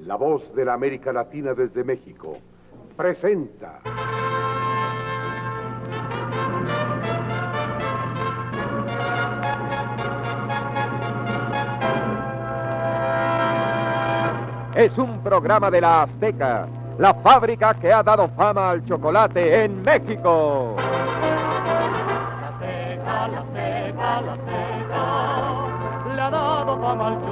[0.00, 2.32] La voz de la América Latina desde México,
[2.96, 3.80] presenta.
[14.74, 16.66] Es un programa de la Azteca,
[16.98, 20.76] la fábrica que ha dado fama al chocolate en México.
[20.78, 27.31] La Azteca, la Azteca, la Azteca, le ha dado fama al chocolate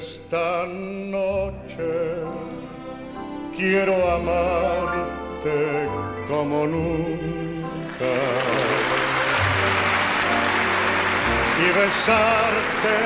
[0.00, 1.90] Esta noche
[3.54, 5.88] quiero amarte
[6.26, 8.12] como nunca
[11.58, 12.96] y besarte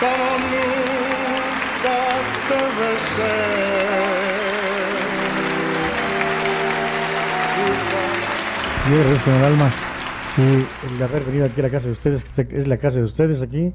[0.00, 1.98] como nunca
[2.48, 3.36] te besé.
[8.86, 9.70] Agradezco con el alma
[10.38, 10.40] y
[10.86, 13.42] el haber venido aquí a la casa de ustedes, que es la casa de ustedes
[13.42, 13.74] aquí.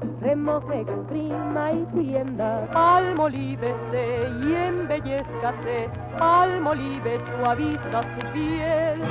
[0.21, 2.67] Remoje, exprima y tienda.
[2.75, 5.89] Almolívese y embellezcase,
[6.19, 9.01] almolive suaviza su piel.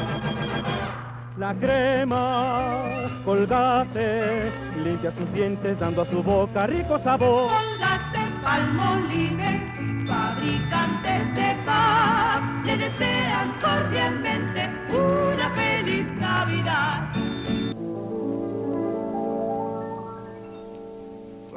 [1.37, 2.85] La crema,
[3.25, 4.53] colgate,
[4.85, 7.51] limpia sus dientes dando a su boca rico sabor.
[7.51, 17.00] Colgate, Palmolive, fabricantes de paz, le desean cordialmente una feliz Navidad.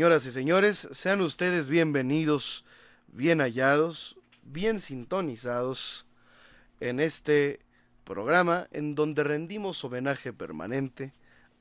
[0.00, 2.64] Señoras y señores, sean ustedes bienvenidos,
[3.08, 6.06] bien hallados, bien sintonizados
[6.80, 7.60] en este
[8.04, 11.12] programa en donde rendimos homenaje permanente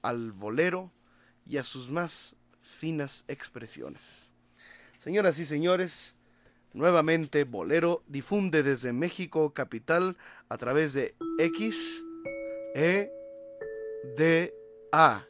[0.02, 0.90] al bolero
[1.46, 4.32] y a sus más finas expresiones.
[5.00, 6.16] Señoras y señores,
[6.72, 10.16] nuevamente Bolero difunde desde México capital
[10.48, 12.06] a través de X
[12.74, 13.12] E
[14.16, 14.54] D
[14.94, 15.26] A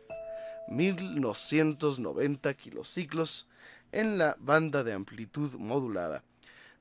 [0.69, 3.47] 1990 kilociclos
[3.91, 6.23] en la banda de amplitud modulada.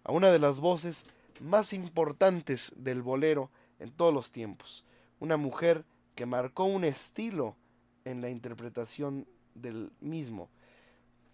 [0.04, 1.06] a una de las voces
[1.40, 3.50] más importantes del bolero
[3.80, 4.84] en todos los tiempos.
[5.22, 7.56] Una mujer que marcó un estilo
[8.04, 9.26] en la interpretación
[9.56, 10.50] del mismo.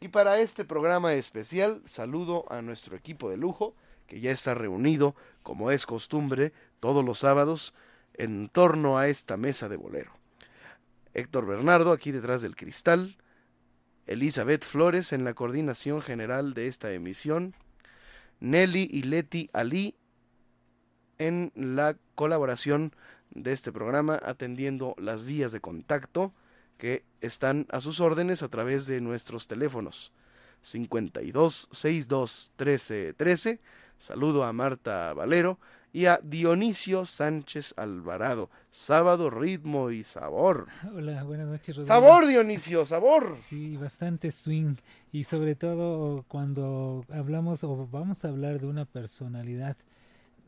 [0.04, 3.74] Y para este programa especial saludo a nuestro equipo de lujo
[4.06, 6.52] que ya está reunido, como es costumbre,
[6.82, 7.74] todos los sábados
[8.14, 10.12] en torno a esta mesa de bolero.
[11.14, 13.16] Héctor Bernardo aquí detrás del cristal,
[14.06, 17.56] Elizabeth Flores en la coordinación general de esta emisión,
[18.42, 19.96] Nelly y Leti Ali
[21.18, 22.94] en la colaboración
[23.30, 26.34] de este programa atendiendo las vías de contacto
[26.78, 30.12] que están a sus órdenes a través de nuestros teléfonos
[30.62, 33.60] 52 62 13 13.
[33.98, 35.60] Saludo a Marta Valero
[35.94, 38.50] y a Dionisio Sánchez Alvarado.
[38.72, 40.68] Sábado, ritmo y sabor.
[40.96, 41.86] Hola, buenas noches, Rodrigo.
[41.86, 43.36] Sabor, Dionisio, sabor.
[43.40, 44.76] Sí, bastante swing.
[45.12, 49.78] Y sobre todo cuando hablamos o vamos a hablar de una personalidad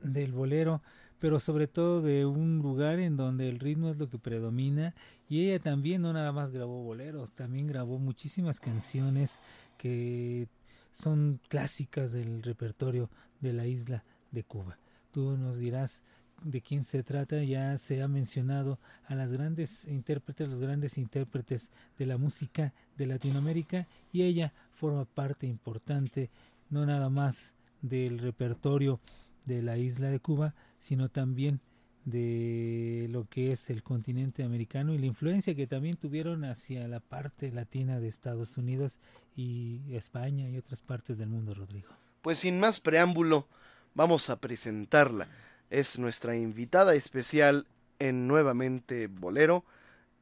[0.01, 0.81] del bolero,
[1.19, 4.93] pero sobre todo de un lugar en donde el ritmo es lo que predomina.
[5.29, 9.39] Y ella también no nada más grabó boleros, también grabó muchísimas canciones
[9.77, 10.47] que
[10.91, 13.09] son clásicas del repertorio
[13.41, 14.77] de la isla de Cuba.
[15.11, 16.03] Tú nos dirás
[16.43, 21.71] de quién se trata, ya se ha mencionado a las grandes intérpretes, los grandes intérpretes
[21.97, 26.29] de la música de Latinoamérica y ella forma parte importante
[26.69, 28.99] no nada más del repertorio
[29.45, 31.61] de la isla de Cuba, sino también
[32.05, 36.99] de lo que es el continente americano y la influencia que también tuvieron hacia la
[36.99, 38.99] parte latina de Estados Unidos
[39.35, 41.89] y España y otras partes del mundo, Rodrigo.
[42.21, 43.47] Pues sin más preámbulo,
[43.95, 45.27] vamos a presentarla.
[45.71, 47.65] Es nuestra invitada especial
[47.97, 49.65] en Nuevamente Bolero,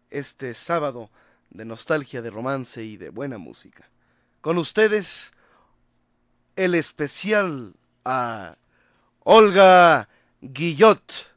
[0.09, 1.09] este sábado
[1.49, 3.89] de nostalgia, de romance y de buena música.
[4.41, 5.33] Con ustedes,
[6.55, 7.75] el especial
[8.05, 8.57] a
[9.25, 10.07] Olga
[10.41, 11.32] Guillot.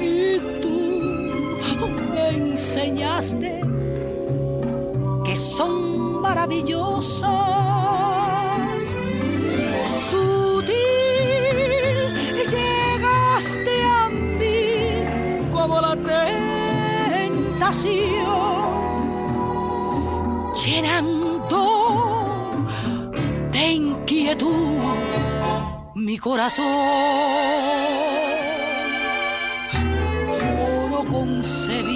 [0.00, 3.60] Y tú me enseñaste
[5.24, 6.95] que son maravillosas.
[31.06, 31.95] Concebía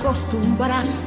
[0.00, 0.97] me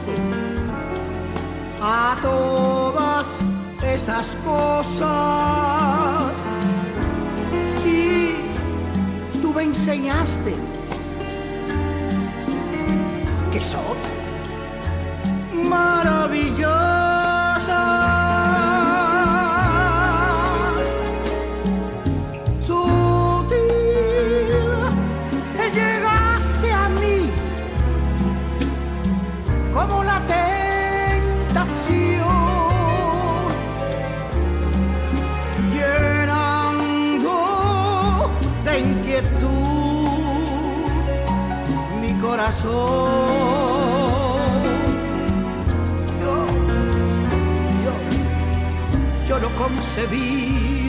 [31.53, 32.29] tentación,
[35.73, 37.35] llenando
[38.63, 39.49] de inquietud
[41.99, 42.71] mi corazón.
[46.21, 46.35] Yo,
[47.83, 47.93] yo,
[49.27, 50.80] yo lo concebía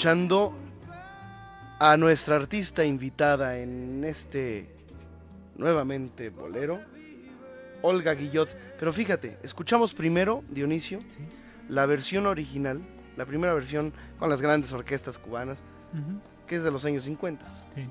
[0.00, 0.54] escuchando
[1.78, 4.74] a nuestra artista invitada en este
[5.58, 6.80] nuevamente bolero,
[7.82, 8.48] Olga Guillot.
[8.78, 11.00] Pero fíjate, escuchamos primero, Dionisio,
[11.68, 12.80] la versión original,
[13.18, 15.62] la primera versión con las grandes orquestas cubanas,
[16.46, 17.46] que es de los años 50.
[17.74, 17.86] Sí.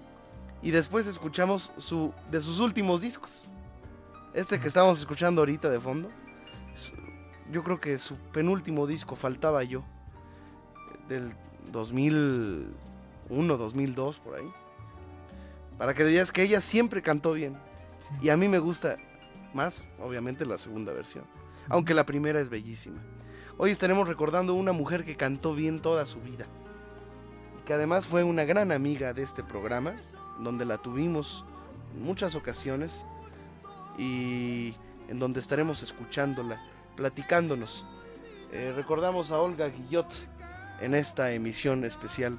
[0.63, 3.51] Y después escuchamos su, de sus últimos discos.
[4.33, 6.09] Este que estamos escuchando ahorita de fondo,
[7.51, 9.83] yo creo que su penúltimo disco, Faltaba Yo,
[11.07, 14.51] del 2000, 2001, 2002, por ahí.
[15.77, 17.57] Para que veas que ella siempre cantó bien.
[18.21, 18.97] Y a mí me gusta
[19.53, 21.25] más, obviamente, la segunda versión.
[21.67, 22.99] Aunque la primera es bellísima.
[23.57, 26.45] Hoy estaremos recordando una mujer que cantó bien toda su vida.
[27.59, 29.93] Y que además fue una gran amiga de este programa,
[30.39, 31.45] donde la tuvimos
[31.95, 33.05] en muchas ocasiones
[33.97, 34.73] y
[35.09, 36.61] en donde estaremos escuchándola,
[36.95, 37.85] platicándonos.
[38.51, 40.07] Eh, recordamos a Olga Guillot
[40.81, 42.37] en esta emisión especial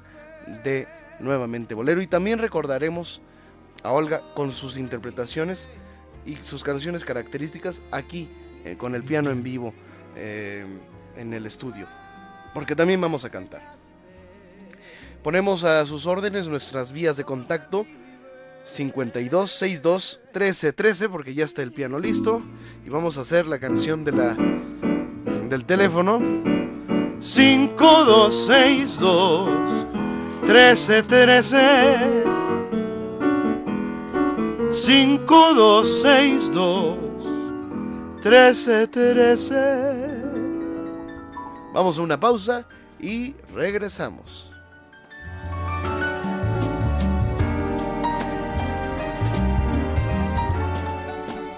[0.63, 0.87] de
[1.19, 2.01] Nuevamente Bolero.
[2.01, 3.21] Y también recordaremos
[3.83, 5.69] a Olga con sus interpretaciones
[6.25, 8.29] y sus canciones características aquí
[8.63, 9.73] eh, con el piano en vivo
[10.15, 10.65] eh,
[11.17, 11.87] en el estudio,
[12.53, 13.75] porque también vamos a cantar.
[15.23, 17.85] Ponemos a sus órdenes nuestras vías de contacto.
[18.63, 22.43] 52 62 13 13 porque ya está el piano listo.
[22.85, 24.35] Y vamos a hacer la canción de la
[25.49, 26.19] del teléfono
[27.21, 29.49] 5262
[30.45, 31.57] 13 13
[34.71, 36.97] 5262
[38.23, 40.11] 13 13
[41.73, 42.67] Vamos a una pausa
[42.99, 44.50] y regresamos.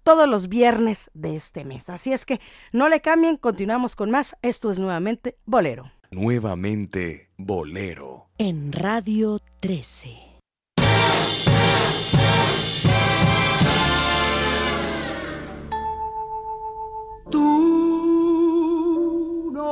[0.02, 1.92] todos los viernes de este mes.
[1.92, 2.42] Así es que
[2.72, 4.36] no le cambien, continuamos con más.
[4.42, 5.92] Esto es nuevamente Bolero.
[6.10, 8.30] Nuevamente Bolero.
[8.40, 10.29] En Radio 13.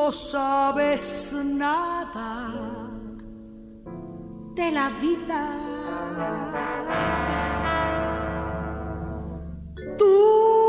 [0.07, 2.49] No sabes nada
[4.55, 5.41] de la vida.
[9.97, 10.66] Tú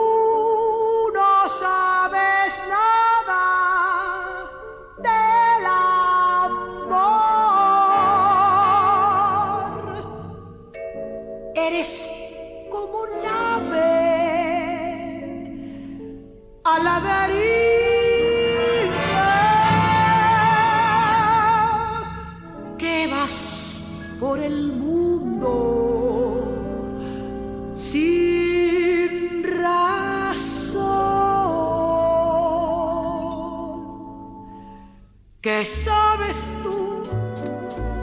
[35.40, 37.00] ¿Qué sabes tú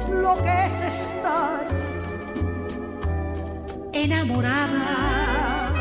[0.09, 1.65] lo que es estar
[3.91, 5.73] enamorada?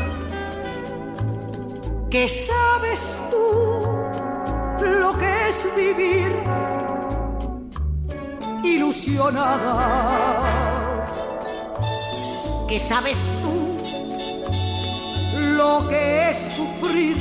[2.11, 2.99] ¿Qué sabes
[3.31, 3.79] tú
[4.85, 6.43] lo que es vivir
[8.61, 9.77] ilusionada?
[12.67, 13.77] ¿Qué sabes tú
[15.55, 17.15] lo que es sufrir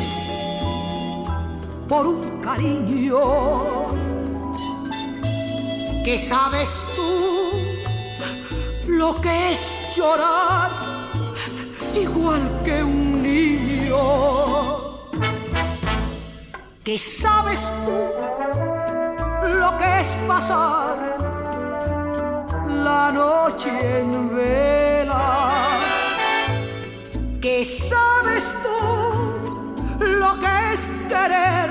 [1.89, 4.04] por un cariño?
[6.05, 7.51] ¿Qué sabes tú
[8.89, 10.69] lo que es llorar
[11.95, 13.97] igual que un niño?
[16.85, 17.97] ¿Qué sabes tú
[19.59, 20.97] lo que es pasar
[22.69, 25.53] la noche en vela?
[27.41, 31.71] ¿Qué sabes tú lo que es querer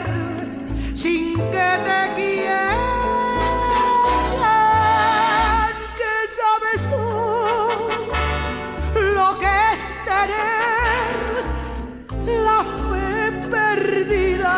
[0.95, 2.72] sin que te quieran?
[13.55, 14.57] Perdida?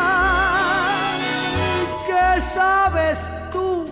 [2.07, 3.19] ¿Qué sabes
[3.51, 3.85] tú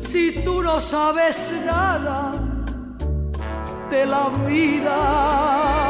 [0.00, 2.32] si tú no sabes nada
[3.90, 5.89] de la vida.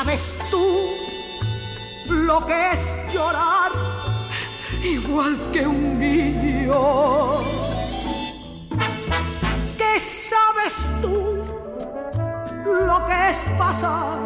[0.00, 0.64] Sabes tú
[2.08, 3.70] lo que es llorar
[4.82, 6.80] igual que un niño?
[9.76, 9.94] ¿Qué
[10.30, 11.42] sabes tú
[12.86, 14.18] lo que es pasar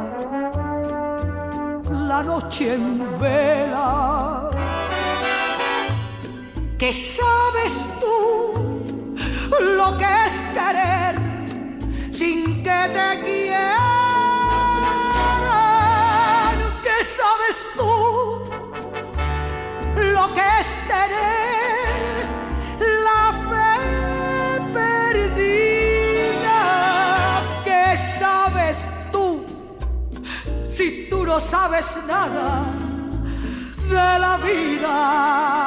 [1.90, 4.48] la noche en vela?
[6.78, 8.16] ¿Qué sabes tú
[9.60, 10.23] lo que es
[31.34, 32.72] no sabes nada
[33.88, 35.63] de la vida?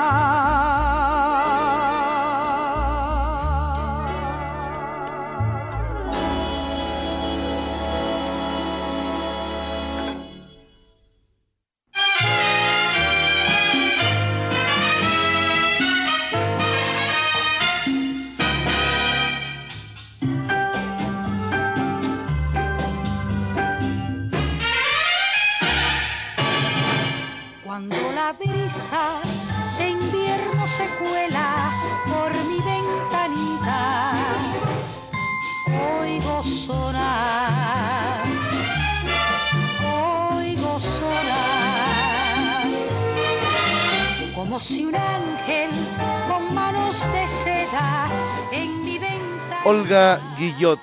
[50.47, 50.79] Guillot.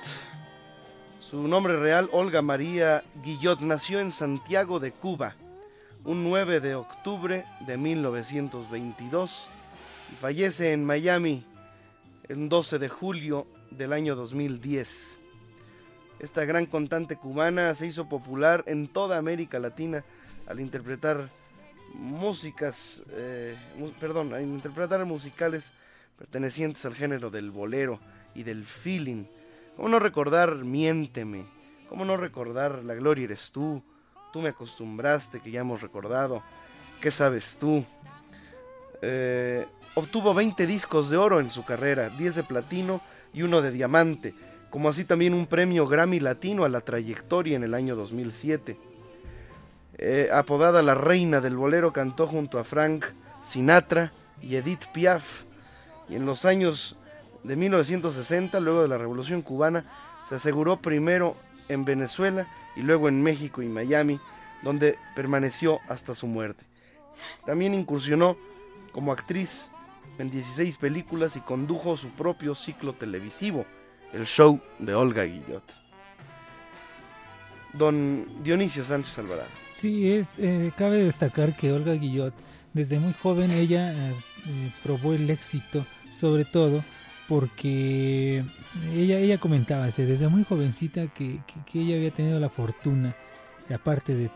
[1.19, 5.33] Su nombre real, Olga María Guillot, nació en Santiago de Cuba
[6.03, 9.49] un 9 de octubre de 1922
[10.13, 11.43] y fallece en Miami
[12.27, 15.17] el 12 de julio del año 2010.
[16.19, 20.05] Esta gran cantante cubana se hizo popular en toda América Latina
[20.45, 21.31] al interpretar
[21.95, 23.57] músicas, eh,
[23.99, 25.73] perdón, al interpretar musicales
[26.19, 27.99] pertenecientes al género del bolero
[28.35, 29.25] y del feeling.
[29.75, 31.45] ¿Cómo no recordar Miénteme?
[31.89, 33.83] ¿Cómo no recordar La Gloria eres tú?
[34.31, 36.41] Tú me acostumbraste, que ya hemos recordado.
[37.01, 37.85] ¿Qué sabes tú?
[39.01, 43.01] Eh, obtuvo 20 discos de oro en su carrera, 10 de platino
[43.33, 44.33] y uno de diamante,
[44.69, 48.77] como así también un premio Grammy Latino a la trayectoria en el año 2007.
[49.97, 53.05] Eh, apodada la reina del bolero, cantó junto a Frank
[53.41, 55.43] Sinatra y Edith Piaf.
[56.07, 56.97] Y en los años
[57.47, 59.85] de 1960, luego de la Revolución Cubana,
[60.23, 61.35] se aseguró primero
[61.69, 64.19] en Venezuela y luego en México y Miami,
[64.63, 66.65] donde permaneció hasta su muerte.
[67.45, 68.35] También incursionó
[68.91, 69.69] como actriz
[70.17, 73.65] en 16 películas y condujo su propio ciclo televisivo,
[74.13, 75.63] el show de Olga Guillot.
[77.73, 79.49] Don Dionisio Sánchez Alvarado.
[79.69, 82.33] Sí, es, eh, cabe destacar que Olga Guillot,
[82.73, 84.15] desde muy joven, ella eh,
[84.47, 86.83] eh, probó el éxito, sobre todo
[87.27, 88.43] porque
[88.93, 93.15] ella, ella comentaba desde muy jovencita que, que- ella había tenido la fortuna,
[93.73, 94.29] aparte de,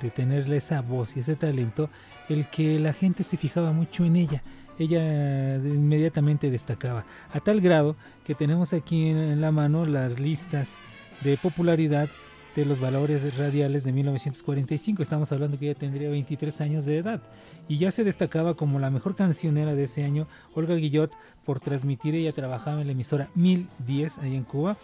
[0.00, 1.90] de tenerle esa voz y ese talento,
[2.28, 4.42] el que la gente se fijaba mucho en ella.
[4.78, 10.78] Ella inmediatamente destacaba, a tal grado que tenemos aquí en la mano las listas
[11.22, 12.08] de popularidad
[12.54, 15.02] de los valores radiales de 1945.
[15.02, 17.22] Estamos hablando que ella tendría 23 años de edad
[17.68, 21.12] y ya se destacaba como la mejor cancionera de ese año, Olga Guillot,
[21.44, 22.14] por transmitir.
[22.14, 24.76] Ella trabajaba en la emisora 1010 ahí en Cuba.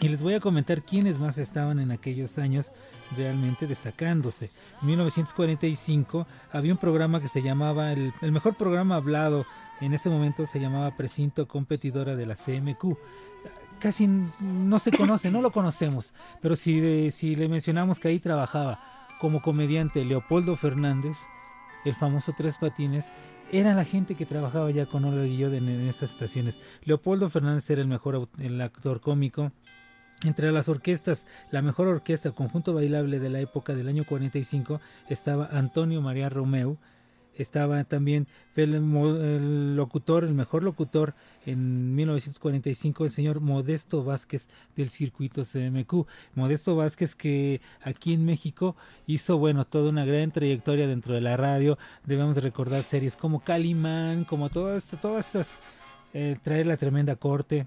[0.00, 2.72] Y les voy a comentar quiénes más estaban en aquellos años
[3.16, 4.50] realmente destacándose.
[4.80, 9.46] En 1945 había un programa que se llamaba, el, el mejor programa hablado
[9.80, 12.98] en ese momento se llamaba Precinto Competidora de la CMQ
[13.80, 18.80] casi no se conoce, no lo conocemos, pero si, si le mencionamos que ahí trabajaba
[19.18, 21.16] como comediante Leopoldo Fernández,
[21.84, 23.12] el famoso Tres Patines,
[23.52, 26.60] era la gente que trabajaba ya con Olga Guillot en, estas estaciones.
[26.84, 29.52] Leopoldo Fernández era el mejor el actor cómico.
[30.22, 35.48] Entre las orquestas, la mejor orquesta, conjunto bailable de la época del año 45, estaba
[35.50, 36.76] Antonio María Romeu,
[37.36, 41.14] estaba también el, locutor, el mejor locutor
[41.46, 46.06] en 1945, el señor Modesto Vázquez del circuito CMQ.
[46.34, 51.36] Modesto Vázquez que aquí en México hizo, bueno, toda una gran trayectoria dentro de la
[51.36, 51.78] radio.
[52.04, 55.62] Debemos recordar series como Calimán, como todas, todas estas,
[56.12, 57.66] eh, traer la tremenda corte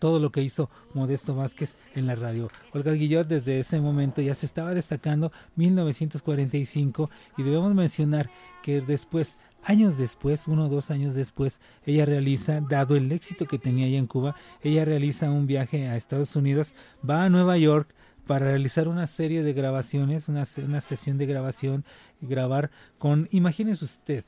[0.00, 2.48] todo lo que hizo Modesto Vázquez en la radio.
[2.72, 8.30] Olga Guillot desde ese momento ya se estaba destacando 1945 y debemos mencionar
[8.64, 13.58] que después, años después, uno o dos años después, ella realiza, dado el éxito que
[13.58, 16.74] tenía allá en Cuba, ella realiza un viaje a Estados Unidos,
[17.08, 17.94] va a Nueva York
[18.26, 21.84] para realizar una serie de grabaciones, una, una sesión de grabación,
[22.20, 24.24] grabar con, imagínese usted,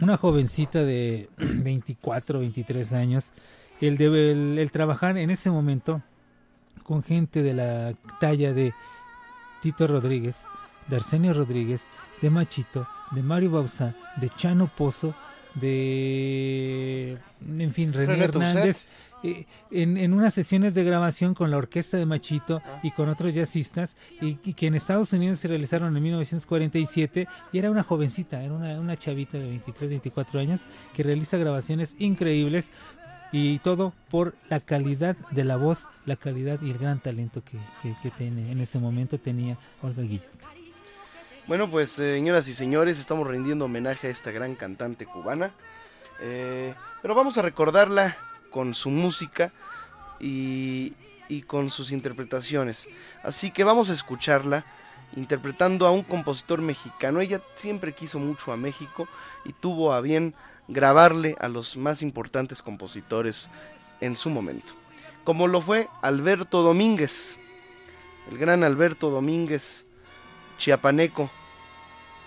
[0.00, 3.32] una jovencita de 24, 23 años,
[3.80, 6.02] el, el, el, trabajar en ese momento
[6.82, 8.72] con gente de la talla de
[9.62, 10.46] Tito Rodríguez,
[10.88, 11.86] de Arsenio Rodríguez,
[12.20, 15.14] de Machito, de Mario Bausa, de Chano Pozo,
[15.54, 17.18] de,
[17.58, 18.86] en fin, René, René Hernández,
[19.22, 23.34] eh, en, en, unas sesiones de grabación con la orquesta de Machito y con otros
[23.34, 28.42] jazzistas, y, y, que en Estados Unidos se realizaron en 1947, y era una jovencita,
[28.42, 30.64] era una, una chavita de 23, 24 años,
[30.94, 32.70] que realiza grabaciones increíbles,
[33.32, 37.58] y todo por la calidad de la voz, la calidad y el gran talento que,
[38.02, 40.28] que, tiene, en ese momento tenía Olga Guillot.
[41.46, 45.52] Bueno, pues eh, señoras y señores, estamos rindiendo homenaje a esta gran cantante cubana,
[46.20, 48.16] eh, pero vamos a recordarla
[48.50, 49.52] con su música
[50.18, 50.94] y,
[51.28, 52.88] y con sus interpretaciones.
[53.22, 54.64] Así que vamos a escucharla
[55.16, 57.20] interpretando a un compositor mexicano.
[57.20, 59.08] Ella siempre quiso mucho a México
[59.44, 60.34] y tuvo a bien
[60.70, 63.50] grabarle a los más importantes compositores
[64.00, 64.72] en su momento,
[65.24, 67.38] como lo fue Alberto Domínguez,
[68.30, 69.86] el gran Alberto Domínguez
[70.58, 71.30] chiapaneco,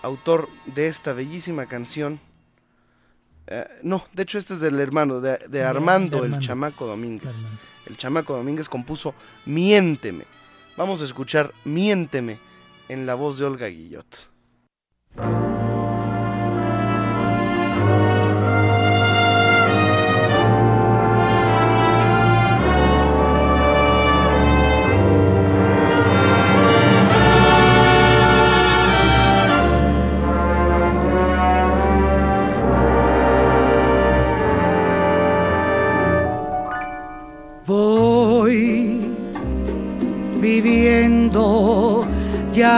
[0.02, 2.20] autor de esta bellísima canción.
[3.46, 7.38] Eh, no, de hecho este es del hermano, de, de Armando, de el chamaco Domínguez.
[7.38, 7.58] Armando.
[7.86, 10.24] El chamaco Domínguez compuso Miénteme.
[10.76, 12.38] Vamos a escuchar Miénteme
[12.88, 14.28] en la voz de Olga Guillot.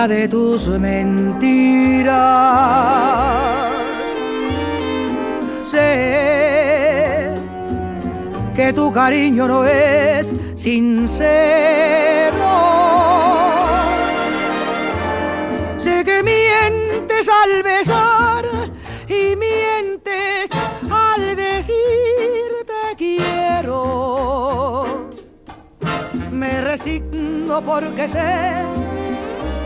[0.08, 2.14] De tus mentiras.
[5.64, 7.34] Sé
[8.54, 11.16] que tu cariño no es sincero.
[15.76, 18.44] Sé que mientes al besar
[19.08, 20.50] y mientes
[20.88, 21.74] al decir
[22.64, 25.08] te quiero.
[26.30, 28.75] Me resigno porque sé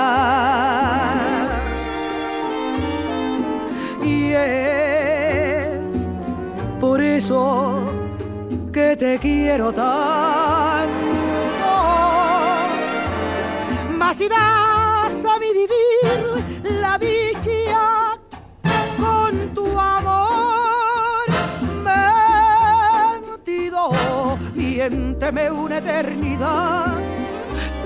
[4.05, 6.09] Y es
[6.81, 7.85] por eso
[8.73, 11.05] que te quiero tanto.
[13.97, 14.21] Más
[24.91, 26.93] miénteme una eternidad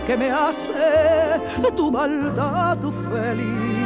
[0.07, 1.41] que me hace
[1.77, 2.79] tu maldad
[3.11, 3.79] feliz.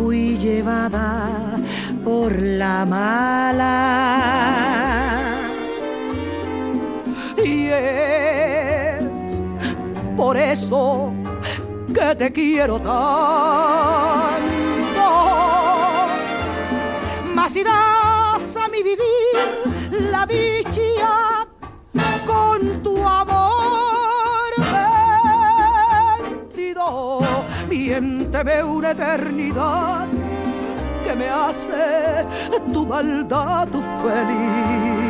[0.00, 1.28] fui llevada
[2.04, 3.76] por la mala.
[7.44, 9.02] Y es
[10.16, 11.12] por eso
[11.94, 13.00] que te quiero tanto.
[17.34, 19.36] Mas si das a mi vivir
[20.10, 20.79] la dicha
[28.00, 30.06] frente veo una eternidad
[31.04, 32.26] que me hace
[32.72, 35.00] tu maldad tu feliz.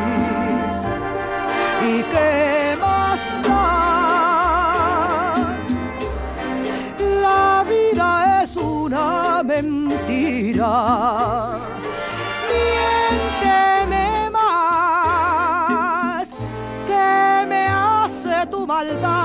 [1.89, 3.65] ¿Y qué más da?
[7.27, 10.73] La vida es una mentira.
[12.51, 16.29] Miénteme más
[16.89, 19.20] que me hace tu maldad.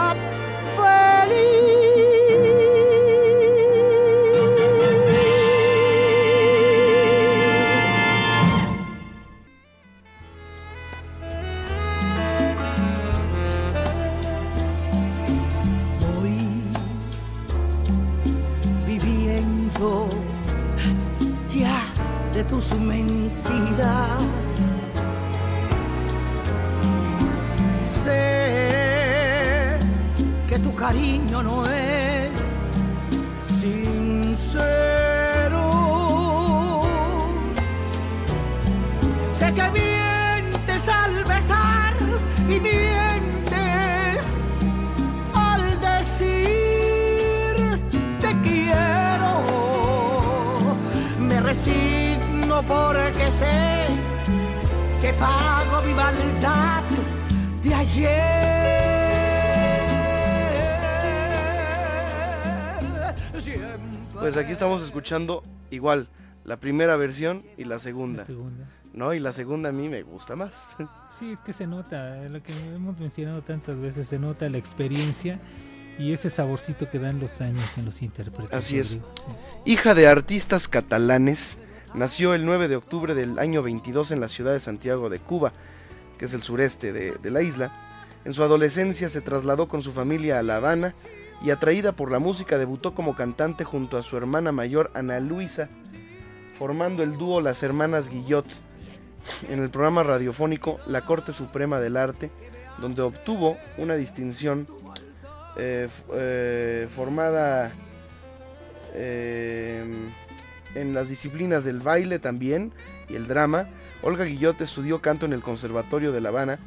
[65.05, 66.09] Escuchando igual
[66.45, 68.21] la primera versión y la segunda.
[68.21, 68.71] La segunda.
[68.91, 69.13] ¿No?
[69.13, 70.55] Y la segunda a mí me gusta más.
[71.11, 75.39] Sí, es que se nota, lo que hemos mencionado tantas veces, se nota la experiencia
[75.97, 78.53] y ese saborcito que dan los años en los intérpretes.
[78.53, 78.95] Así es.
[78.95, 79.71] Rodrigo, sí.
[79.71, 81.59] Hija de artistas catalanes,
[81.93, 85.53] nació el 9 de octubre del año 22 en la ciudad de Santiago de Cuba,
[86.17, 87.71] que es el sureste de, de la isla.
[88.25, 90.95] En su adolescencia se trasladó con su familia a La Habana
[91.41, 95.69] y atraída por la música debutó como cantante junto a su hermana mayor Ana Luisa,
[96.57, 98.45] formando el dúo Las Hermanas Guillot
[99.49, 102.31] en el programa radiofónico La Corte Suprema del Arte,
[102.79, 104.67] donde obtuvo una distinción
[105.57, 107.71] eh, eh, formada
[108.93, 109.83] eh,
[110.75, 112.71] en las disciplinas del baile también
[113.07, 113.67] y el drama.
[114.01, 116.59] Olga Guillot estudió canto en el Conservatorio de La Habana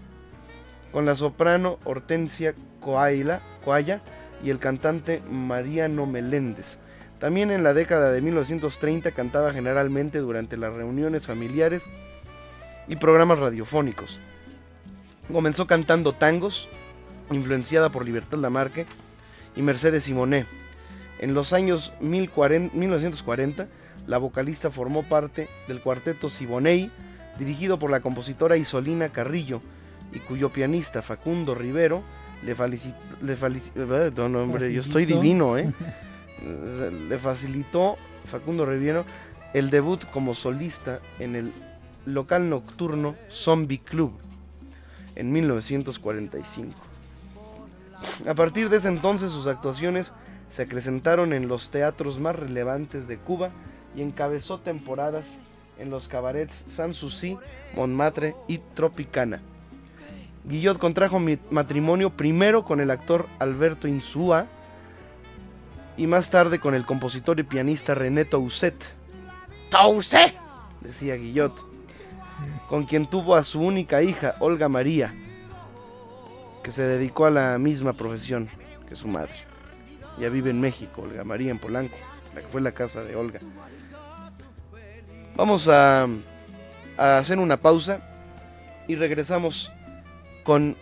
[0.93, 4.03] con la soprano Hortensia Coaila, Coalla
[4.43, 6.79] y el cantante Mariano Meléndez.
[7.19, 11.87] También en la década de 1930 cantaba generalmente durante las reuniones familiares
[12.87, 14.21] y programas radiofónicos.
[15.33, 16.69] Comenzó cantando tangos,
[17.31, 18.87] influenciada por Libertad Lamarque
[19.57, 20.47] y Mercedes Simonet.
[21.19, 23.67] En los años 1040 1940,
[24.07, 26.91] la vocalista formó parte del cuarteto Siboney,
[27.39, 29.61] dirigido por la compositora Isolina Carrillo,
[30.13, 32.03] y cuyo pianista Facundo Rivero
[32.45, 32.97] le felicitó...
[33.23, 35.23] Le eh, no, no, hombre, yo estoy Facilitó.
[35.23, 35.73] divino, ¿eh?
[37.09, 39.05] le facilitó Facundo Rivero
[39.55, 41.53] el debut como solista en el
[42.07, 44.13] local nocturno Zombie Club
[45.17, 46.73] en 1945.
[48.29, 50.13] A partir de ese entonces sus actuaciones
[50.49, 53.51] se acrecentaron en los teatros más relevantes de Cuba
[53.97, 55.39] y encabezó temporadas
[55.79, 57.37] en los cabarets Sanssouci,
[57.75, 59.41] Montmartre y Tropicana.
[60.45, 61.21] Guillot contrajo
[61.51, 64.47] matrimonio primero con el actor Alberto Insúa
[65.97, 68.95] y más tarde con el compositor y pianista René Tousset.
[69.71, 70.35] ¡Tousset!
[70.81, 71.53] decía Guillot,
[72.69, 75.13] con quien tuvo a su única hija, Olga María,
[76.63, 78.49] que se dedicó a la misma profesión
[78.89, 79.33] que su madre.
[80.19, 81.97] Ya vive en México, Olga María, en Polanco,
[82.35, 83.41] la que fue la casa de Olga.
[85.37, 86.07] Vamos a,
[86.97, 88.01] a hacer una pausa
[88.89, 89.71] y regresamos
[90.49, 90.77] con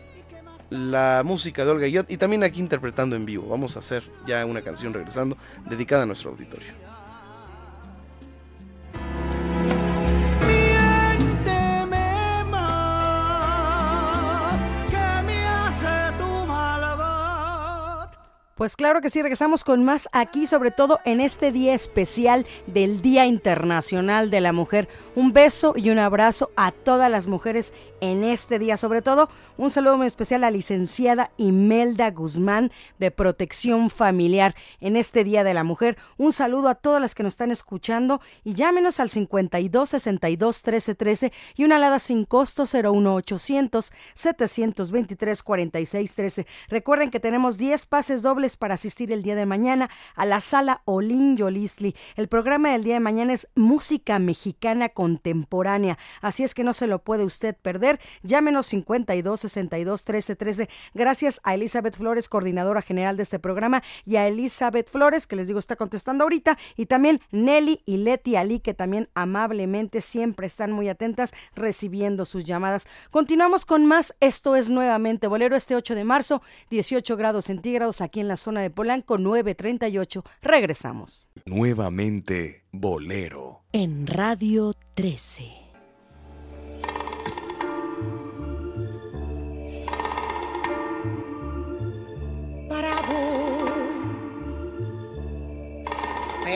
[0.70, 3.48] la música de Olga Guillot y también aquí interpretando en vivo.
[3.48, 5.36] Vamos a hacer ya una canción regresando
[5.68, 6.72] dedicada a nuestro auditorio.
[18.56, 23.02] Pues claro que sí, regresamos con más aquí, sobre todo en este día especial del
[23.02, 24.88] Día Internacional de la Mujer.
[25.14, 29.70] Un beso y un abrazo a todas las mujeres en este día, sobre todo un
[29.70, 35.54] saludo muy especial a la licenciada Imelda Guzmán de Protección Familiar en este Día de
[35.54, 35.96] la Mujer.
[36.18, 40.94] Un saludo a todas las que nos están escuchando y llámenos al 52 62 13
[40.94, 46.46] 13 y una alada sin costo 01800 723 46 13.
[46.68, 50.82] Recuerden que tenemos 10 pases dobles para asistir el día de mañana a la sala
[50.84, 51.94] Olin Yolisli.
[52.16, 56.86] El programa del día de mañana es música mexicana contemporánea, así es que no se
[56.86, 57.85] lo puede usted perder.
[57.86, 58.00] Perder.
[58.22, 60.68] Llámenos 52 62 13 13.
[60.94, 65.46] Gracias a Elizabeth Flores, coordinadora general de este programa, y a Elizabeth Flores, que les
[65.46, 70.72] digo está contestando ahorita, y también Nelly y Leti Ali, que también amablemente siempre están
[70.72, 72.86] muy atentas recibiendo sus llamadas.
[73.10, 74.14] Continuamos con más.
[74.20, 78.62] Esto es nuevamente Bolero este 8 de marzo, 18 grados centígrados aquí en la zona
[78.62, 80.24] de Polanco, 938.
[80.42, 81.26] Regresamos.
[81.44, 83.62] Nuevamente Bolero.
[83.72, 85.65] En Radio 13.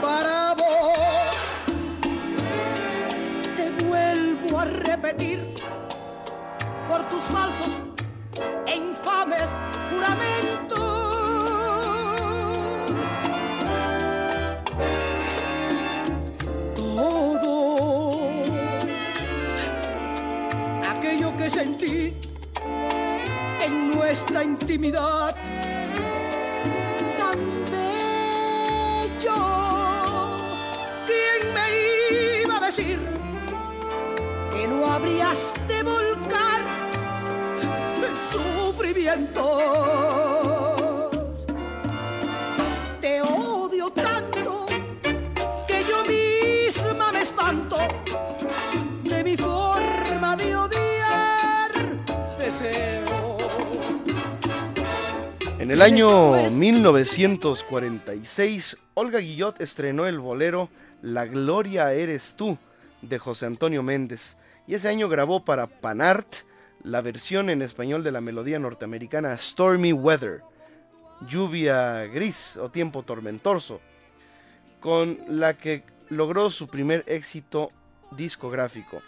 [0.00, 1.36] Para vos,
[3.56, 5.54] te vuelvo a repetir
[6.88, 7.82] por tus falsos
[8.66, 9.50] e infames
[9.90, 10.97] juramentos.
[21.50, 22.14] Sentí
[23.62, 25.34] en nuestra intimidad
[27.18, 27.38] tan
[27.70, 29.36] bello.
[31.06, 31.66] ¿Quién me
[32.44, 32.98] iba a decir
[34.50, 36.60] que no habrías de volcar
[37.96, 40.37] en sufrimientos?
[55.58, 60.70] En el año 1946, Olga Guillot estrenó el bolero
[61.02, 62.56] La Gloria Eres Tú
[63.02, 64.36] de José Antonio Méndez
[64.66, 66.28] y ese año grabó para Panart
[66.82, 70.42] la versión en español de la melodía norteamericana Stormy Weather,
[71.28, 73.80] lluvia gris o tiempo tormentoso,
[74.80, 77.70] con la que logró su primer éxito
[78.12, 79.02] discográfico.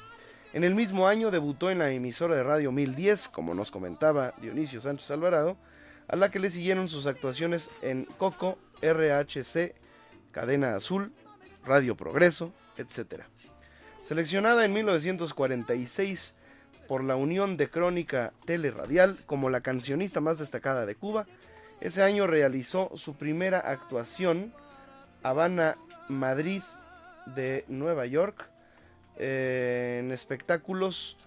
[0.53, 4.81] En el mismo año debutó en la emisora de radio 1010, como nos comentaba Dionisio
[4.81, 5.57] Sánchez Alvarado,
[6.09, 9.75] a la que le siguieron sus actuaciones en Coco, RHC,
[10.33, 11.13] Cadena Azul,
[11.65, 13.23] Radio Progreso, etc.
[14.03, 16.35] Seleccionada en 1946
[16.89, 21.27] por la Unión de Crónica Teleradial como la cancionista más destacada de Cuba,
[21.81, 24.53] ese año realizó su primera actuación
[25.23, 25.77] Habana,
[26.09, 26.63] Madrid
[27.27, 28.51] de Nueva York,
[29.23, 31.19] eh, en espectáculos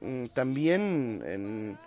[0.00, 1.78] mm, también en,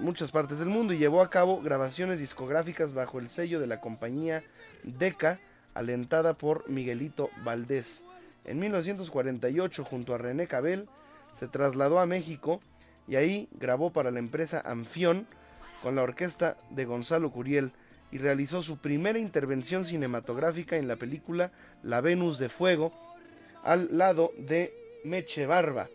[0.00, 3.80] muchas partes del mundo y llevó a cabo grabaciones discográficas bajo el sello de la
[3.80, 4.42] compañía
[4.82, 5.40] Deca,
[5.72, 8.04] alentada por Miguelito Valdés.
[8.44, 10.90] En 1948, junto a René Cabel,
[11.32, 12.60] se trasladó a México
[13.08, 15.26] y ahí grabó para la empresa Anfión
[15.82, 17.72] con la orquesta de Gonzalo Curiel
[18.12, 21.50] y realizó su primera intervención cinematográfica en la película
[21.82, 23.05] La Venus de Fuego
[23.66, 24.72] al lado de
[25.04, 25.88] Meche Barba.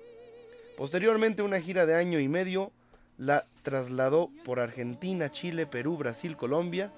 [0.77, 2.71] Posteriormente una gira de año y medio
[3.17, 6.91] la trasladó por Argentina, Chile, Perú, Brasil, Colombia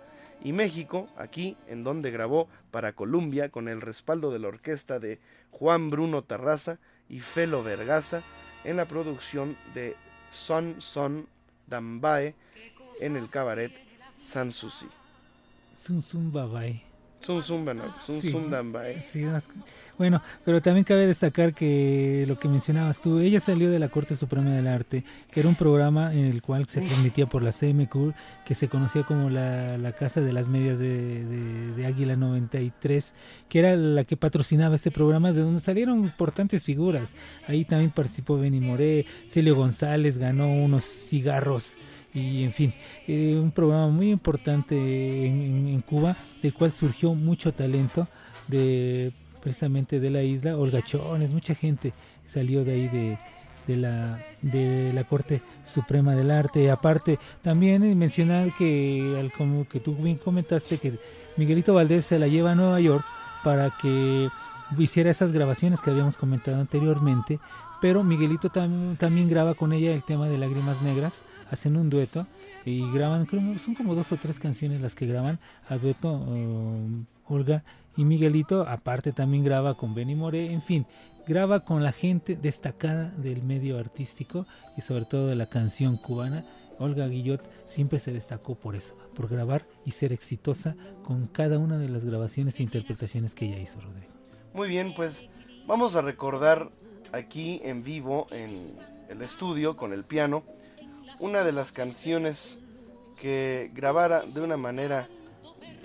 [0.44, 5.20] y México, aquí en donde grabó para Colombia con el respaldo de la orquesta de
[5.52, 8.24] Juan Bruno Tarraza y Felo Vergaza
[8.64, 9.96] en la producción de
[10.32, 11.28] Son Son
[11.68, 12.34] Dambae
[13.00, 13.72] en el cabaret
[14.20, 14.88] Sanssouci.
[15.76, 16.93] Zum Zum Babai.
[18.06, 18.30] Sí,
[19.00, 19.24] sí,
[19.98, 24.16] bueno, pero también cabe destacar que lo que mencionabas tú, ella salió de la Corte
[24.16, 28.14] Suprema del Arte, que era un programa en el cual se transmitía por la CMQ,
[28.46, 33.14] que se conocía como la, la Casa de las Medias de, de- de Águila 93,
[33.50, 37.14] que era la que patrocinaba este programa, de donde salieron importantes figuras.
[37.48, 41.78] Ahí también participó Benny Moré, Celio González ganó unos cigarros
[42.14, 42.74] y en fin,
[43.08, 44.76] eh, un programa muy importante
[45.26, 48.08] en, Cuba, del cual surgió mucho talento
[49.42, 51.92] precisamente de la isla, Olga Chones, mucha gente
[52.26, 52.88] salió de ahí
[53.68, 56.70] de, la de la Corte Suprema del Arte.
[56.72, 60.94] Aparte, también eh, mencionar que como que tú bien comentaste que
[61.38, 63.04] Miguelito Valdés se la lleva a Nueva York
[63.44, 64.30] para que
[64.78, 67.40] hiciera esas grabaciones que habíamos comentado anteriormente,
[67.82, 72.28] pero Miguelito tam- también graba con ella el tema de Lágrimas Negras, hacen un dueto
[72.66, 75.40] y graban, creo son como dos o tres canciones las que graban
[75.70, 77.64] a dueto um, Olga
[77.96, 80.86] y Miguelito, aparte también graba con Benny Moré, en fin,
[81.28, 84.46] graba con la gente destacada del medio artístico
[84.76, 86.44] y sobre todo de la canción cubana.
[86.80, 91.78] Olga Guillot siempre se destacó por eso, por grabar y ser exitosa con cada una
[91.78, 94.12] de las grabaciones e interpretaciones que ella hizo, Rodrigo.
[94.56, 95.30] Muy bien, pues
[95.68, 96.72] vamos a recordar
[97.12, 98.56] aquí en vivo, en
[99.08, 100.44] el estudio con el piano
[101.20, 102.58] una de las canciones
[103.20, 105.08] que grabara de una manera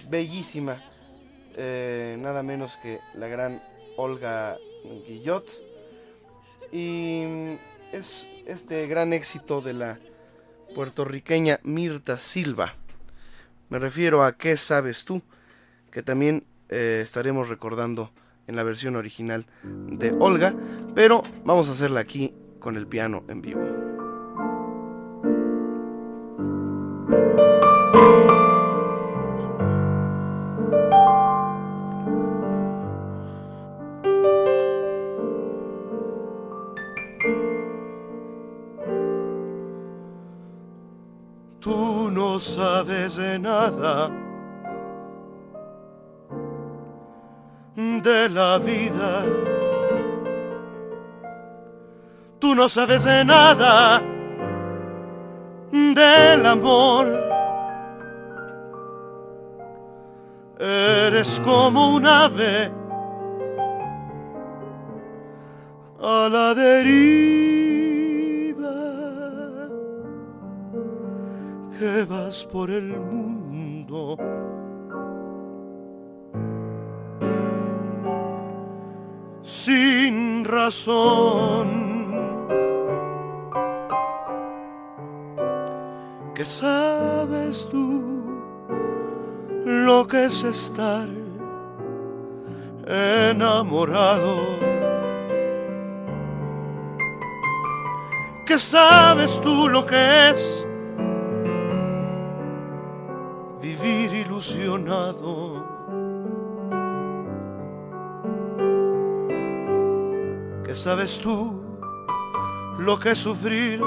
[0.09, 0.81] bellísima,
[1.57, 3.63] eh, nada menos que la gran
[3.97, 4.57] Olga
[5.07, 5.47] Guillot.
[6.73, 7.23] Y
[7.93, 9.99] es este gran éxito de la
[10.75, 12.75] puertorriqueña Mirta Silva.
[13.69, 15.23] Me refiero a ¿Qué sabes tú?
[15.91, 18.11] Que también eh, estaremos recordando
[18.47, 20.55] en la versión original de Olga,
[20.95, 23.88] pero vamos a hacerla aquí con el piano en vivo.
[43.19, 44.11] De nada
[47.75, 49.25] de la vida.
[52.39, 54.01] Tú no sabes de nada
[55.73, 57.07] del amor.
[60.61, 62.71] Eres como un ave
[66.01, 67.38] a la deriva
[72.29, 74.17] por el mundo.
[79.43, 81.89] Sin razón.
[86.39, 88.23] que sabes tú
[89.65, 91.09] lo que es estar
[92.87, 94.37] enamorado.
[98.47, 100.68] Que sabes tú lo que es
[104.89, 105.67] ilusionado.
[110.65, 111.63] Que sabes tú
[112.79, 113.81] lo que es sufrir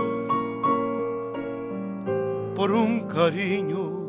[2.56, 4.00] por un cariño.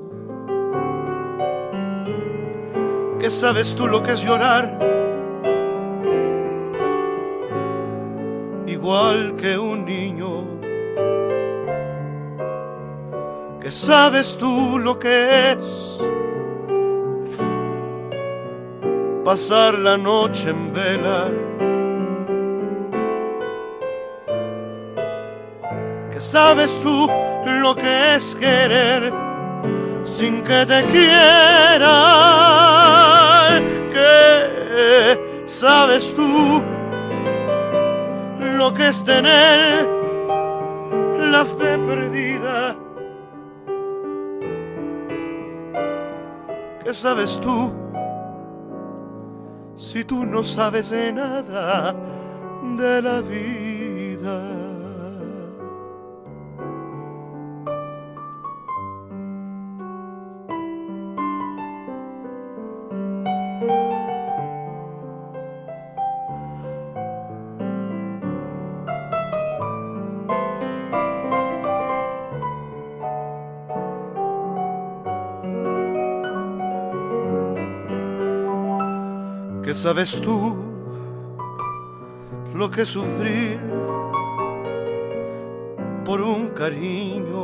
[3.18, 4.78] ¿Qué sabes tú lo que es llorar?
[8.66, 10.60] Igual que un niño.
[13.60, 15.81] ¿Qué sabes tú lo que es?
[19.24, 21.30] Pasar la noche en vela.
[26.12, 27.08] ¿Qué sabes tú
[27.46, 29.12] lo que es querer
[30.04, 31.88] sin que te quiera.
[33.92, 36.62] ¿Qué sabes tú
[38.58, 39.88] lo que es tener
[41.30, 42.76] la fe perdida?
[46.84, 47.81] ¿Qué sabes tú
[49.92, 51.94] si tú no sabes nada
[52.78, 53.61] de la vida?
[79.82, 80.54] Sabes tú
[82.54, 83.58] lo que sufrir
[86.04, 87.42] por un cariño?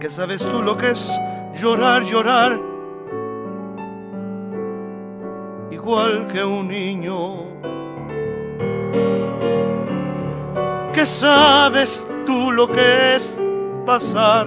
[0.00, 1.12] ¿Qué sabes tú lo que es
[1.52, 2.58] llorar, llorar?
[5.70, 7.18] Igual que un niño.
[10.94, 13.38] ¿Qué sabes tú lo que es
[13.84, 14.46] pasar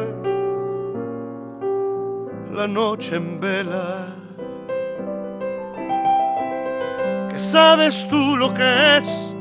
[2.51, 4.26] la noche en vela?
[7.37, 9.35] ¿Qué sabes tú lo que es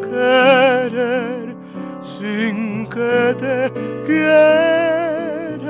[0.00, 1.56] querer
[2.00, 3.72] sin que te
[4.06, 5.66] quieran?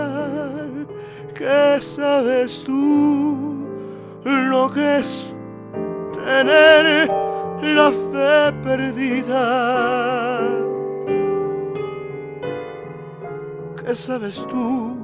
[1.34, 3.66] ¿Qué sabes tú
[4.22, 5.40] lo que es
[6.12, 7.10] tener
[7.62, 10.40] la fe perdida?
[13.82, 14.98] ¿Qué sabes tú?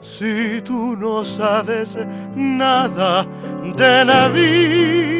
[0.00, 1.98] si tú no sabes
[2.36, 3.26] nada
[3.76, 5.17] de la vida?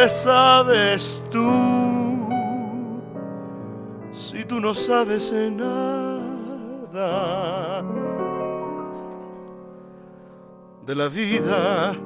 [0.00, 2.28] ¿Qué sabes tú
[4.12, 6.22] si tú no sabes nada
[10.86, 11.96] de la vida?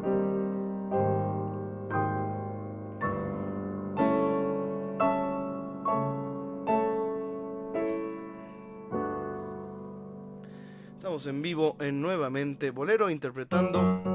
[10.96, 14.13] Estamos en vivo en nuevamente Bolero interpretando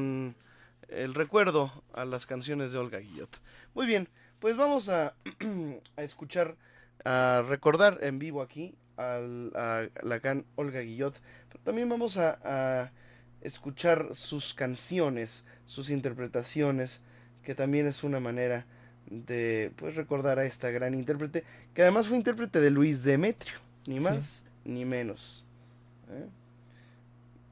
[0.00, 0.34] con
[0.88, 3.40] el recuerdo a las canciones de Olga Guillot.
[3.74, 4.08] Muy bien,
[4.40, 5.14] pues vamos a,
[5.96, 6.56] a escuchar,
[7.04, 11.14] a recordar en vivo aquí al, a la gran Olga Guillot,
[11.48, 12.90] pero también vamos a, a
[13.42, 17.00] escuchar sus canciones, sus interpretaciones,
[17.42, 18.64] que también es una manera
[19.06, 21.44] de pues recordar a esta gran intérprete,
[21.74, 24.04] que además fue intérprete de Luis Demetrio, ni Sí.
[24.04, 25.44] más ni menos.
[26.10, 26.26] ¿eh?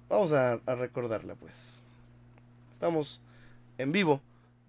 [0.09, 1.82] Vamos a, a recordarla pues.
[2.79, 3.20] Estamos
[3.76, 4.20] en vivo,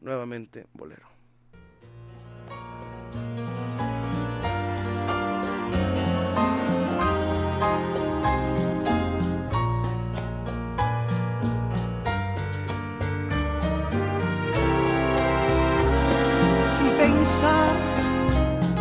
[0.01, 1.07] nuevamente Bolero.
[16.81, 17.75] y pensar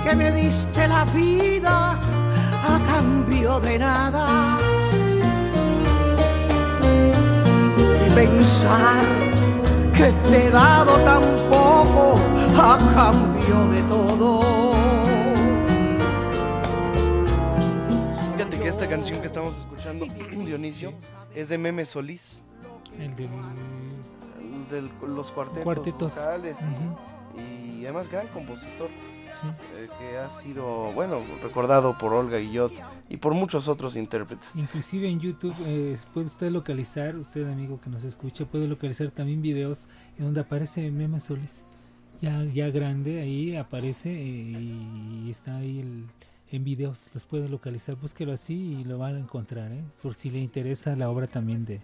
[0.04, 4.67] que me diste la vida a cambio de nada.
[8.18, 9.04] Pensar
[9.96, 12.18] que te he dado tan poco
[12.60, 14.40] a cambio de todo.
[18.34, 20.06] Fíjate que esta canción que estamos escuchando,
[20.44, 20.92] Dionisio,
[21.32, 22.42] es de Meme Solís.
[22.98, 23.30] El del
[24.68, 26.14] de los cuartetos, Cuartetos.
[26.16, 27.40] vocales Ujú.
[27.40, 28.88] y además gran compositor
[29.34, 29.46] Sí.
[29.76, 32.72] eh, que ha sido bueno recordado por Olga Guillot
[33.08, 34.56] y por muchos otros intérpretes.
[34.56, 39.42] Inclusive en YouTube eh, puede usted localizar, usted amigo que nos escucha, puede localizar también
[39.42, 41.64] videos en donde aparece Meme Solís,
[42.20, 46.06] ya, ya grande, ahí aparece eh, y está ahí el,
[46.50, 49.84] en videos, los puede localizar, búsquelo así y lo van a encontrar, ¿eh?
[50.02, 51.80] por si le interesa la obra también de,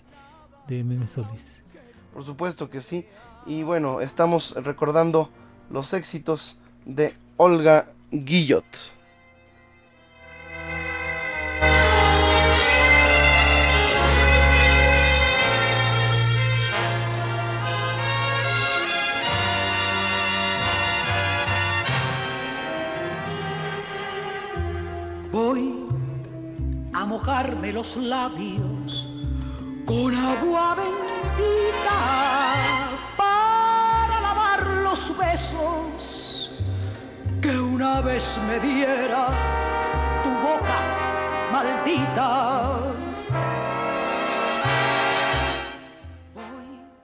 [0.66, 1.62] de Meme Solís.
[2.12, 3.04] Por supuesto que sí.
[3.46, 5.28] Y bueno, estamos recordando
[5.68, 8.92] los éxitos de Olga Guillot.
[25.32, 25.88] Voy
[26.92, 29.08] a mojarme los labios
[29.84, 32.03] con agua bendita
[37.84, 39.26] una vez me diera
[40.22, 42.94] tu boca maldita.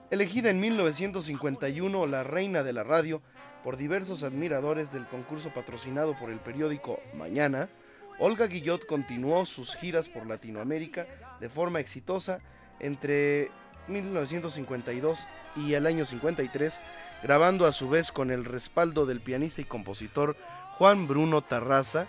[0.09, 3.21] Elegida en 1951 la reina de la radio
[3.63, 7.69] por diversos admiradores del concurso patrocinado por el periódico Mañana,
[8.17, 11.05] Olga Guillot continuó sus giras por Latinoamérica
[11.39, 12.39] de forma exitosa
[12.79, 13.51] entre
[13.87, 15.27] 1952
[15.57, 16.81] y el año 53,
[17.23, 20.35] grabando a su vez con el respaldo del pianista y compositor
[20.81, 22.07] Juan Bruno Tarraza.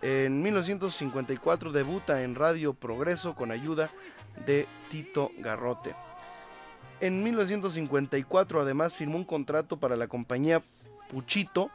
[0.00, 3.90] En 1954 debuta en Radio Progreso con ayuda
[4.46, 5.94] de Tito Garrote.
[7.00, 10.62] En 1954 además firmó un contrato para la compañía
[11.10, 11.70] Puchito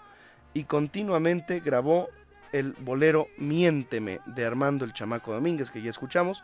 [0.55, 2.09] y continuamente grabó
[2.51, 6.43] el bolero Miénteme de Armando el Chamaco Domínguez que ya escuchamos.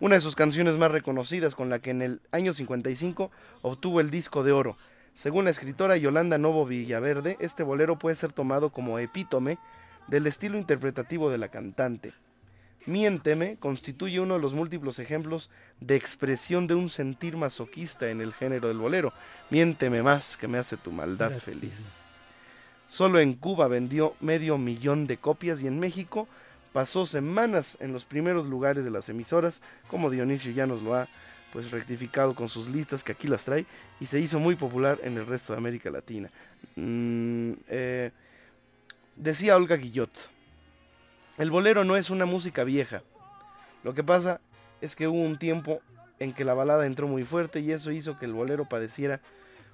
[0.00, 3.30] Una de sus canciones más reconocidas con la que en el año 55
[3.62, 4.76] obtuvo el disco de oro.
[5.14, 9.58] Según la escritora Yolanda Novo Villaverde, este bolero puede ser tomado como epítome
[10.08, 12.12] del estilo interpretativo de la cantante.
[12.86, 15.50] Miénteme constituye uno de los múltiples ejemplos
[15.80, 19.12] de expresión de un sentir masoquista en el género del bolero.
[19.50, 22.02] Miénteme más que me hace tu maldad feliz.
[22.88, 26.26] Solo en Cuba vendió medio millón de copias y en México
[26.72, 31.06] pasó semanas en los primeros lugares de las emisoras, como Dionisio ya nos lo ha
[31.52, 33.66] pues rectificado con sus listas que aquí las trae
[34.00, 36.30] y se hizo muy popular en el resto de América Latina.
[36.76, 38.10] Mm, eh,
[39.16, 40.30] decía Olga Guillot,
[41.38, 43.02] el bolero no es una música vieja.
[43.84, 44.40] Lo que pasa
[44.80, 45.80] es que hubo un tiempo
[46.18, 49.20] en que la balada entró muy fuerte y eso hizo que el bolero padeciera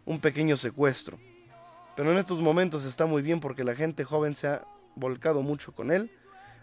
[0.04, 1.18] un pequeño secuestro.
[1.94, 4.64] Pero en estos momentos está muy bien porque la gente joven se ha
[4.94, 6.10] volcado mucho con él.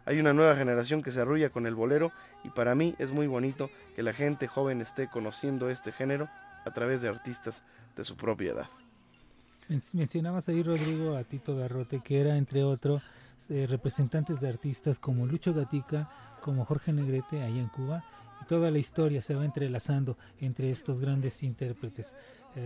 [0.06, 2.12] Hay una nueva generación que se arrulla con el bolero
[2.44, 6.30] y para mí es muy bonito que la gente joven esté conociendo este género
[6.66, 7.64] a través de artistas
[7.96, 8.68] de su propia edad.
[9.68, 13.02] Men- Mencionabas ahí, Rodrigo, a Tito Garrote, que era, entre otros,
[13.50, 16.10] eh, representantes de artistas como Lucho Gatica,
[16.42, 18.04] como Jorge Negrete, allá en Cuba,
[18.48, 22.16] toda la historia se va entrelazando entre estos grandes intérpretes.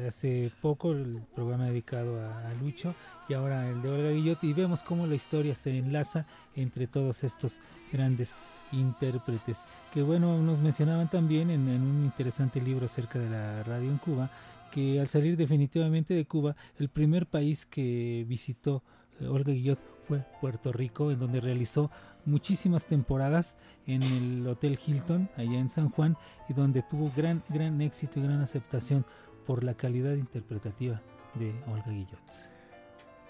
[0.08, 2.94] Hace poco el programa dedicado a, a Lucho
[3.28, 7.24] y ahora el de Olga Guillot, y vemos cómo la historia se enlaza entre todos
[7.24, 7.60] estos
[7.92, 8.36] grandes
[8.72, 9.66] intérpretes.
[9.92, 13.98] Que bueno, nos mencionaban también en, en un interesante libro acerca de la radio en
[13.98, 14.30] Cuba,
[14.72, 18.84] que al salir definitivamente de Cuba, el primer país que visitó
[19.28, 21.92] Olga Guillot fue Puerto Rico, en donde realizó
[22.26, 23.56] muchísimas temporadas
[23.86, 26.18] en el Hotel Hilton, allá en San Juan,
[26.48, 29.06] y donde tuvo gran, gran éxito y gran aceptación
[29.46, 31.02] por la calidad interpretativa
[31.36, 32.20] de Olga Guillot.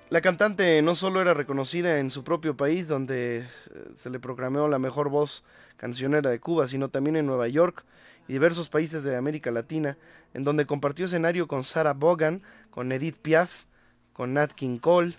[0.09, 3.45] La cantante no solo era reconocida en su propio país, donde eh,
[3.93, 5.43] se le proclamó la mejor voz
[5.77, 7.85] cancionera de Cuba, sino también en Nueva York
[8.27, 9.97] y diversos países de América Latina,
[10.33, 13.65] en donde compartió escenario con Sarah Vaughan, con Edith Piaf,
[14.11, 15.13] con Nat King Cole,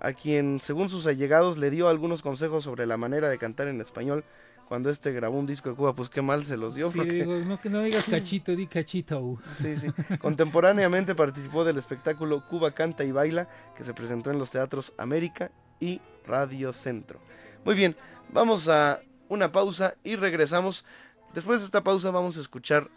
[0.00, 3.80] a quien, según sus allegados, le dio algunos consejos sobre la manera de cantar en
[3.80, 4.24] español
[4.68, 6.90] cuando este grabó un disco de Cuba, pues qué mal se los dio.
[6.90, 9.38] Sí, porque- digo, no que no digas cachito, di cachito.
[9.56, 9.88] Sí, sí.
[10.18, 15.50] Contemporáneamente participó del espectáculo Cuba Canta y Baila, que se presentó en los teatros América
[15.80, 17.20] y Radio Centro.
[17.64, 17.96] Muy bien,
[18.32, 20.84] vamos a una pausa y regresamos.
[21.32, 22.90] Después de esta pausa vamos a escuchar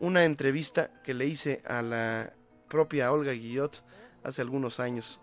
[0.00, 2.32] una entrevista que le hice a la
[2.68, 3.82] propia Olga Guillot
[4.22, 5.20] hace algunos años.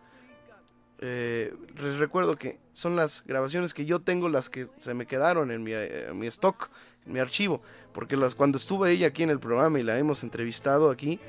[1.00, 5.52] Eh, les recuerdo que son las grabaciones que yo tengo las que se me quedaron
[5.52, 6.70] en mi, eh, en mi stock,
[7.06, 7.62] en mi archivo,
[7.94, 11.20] porque las, cuando estuvo ella aquí en el programa y la hemos entrevistado aquí,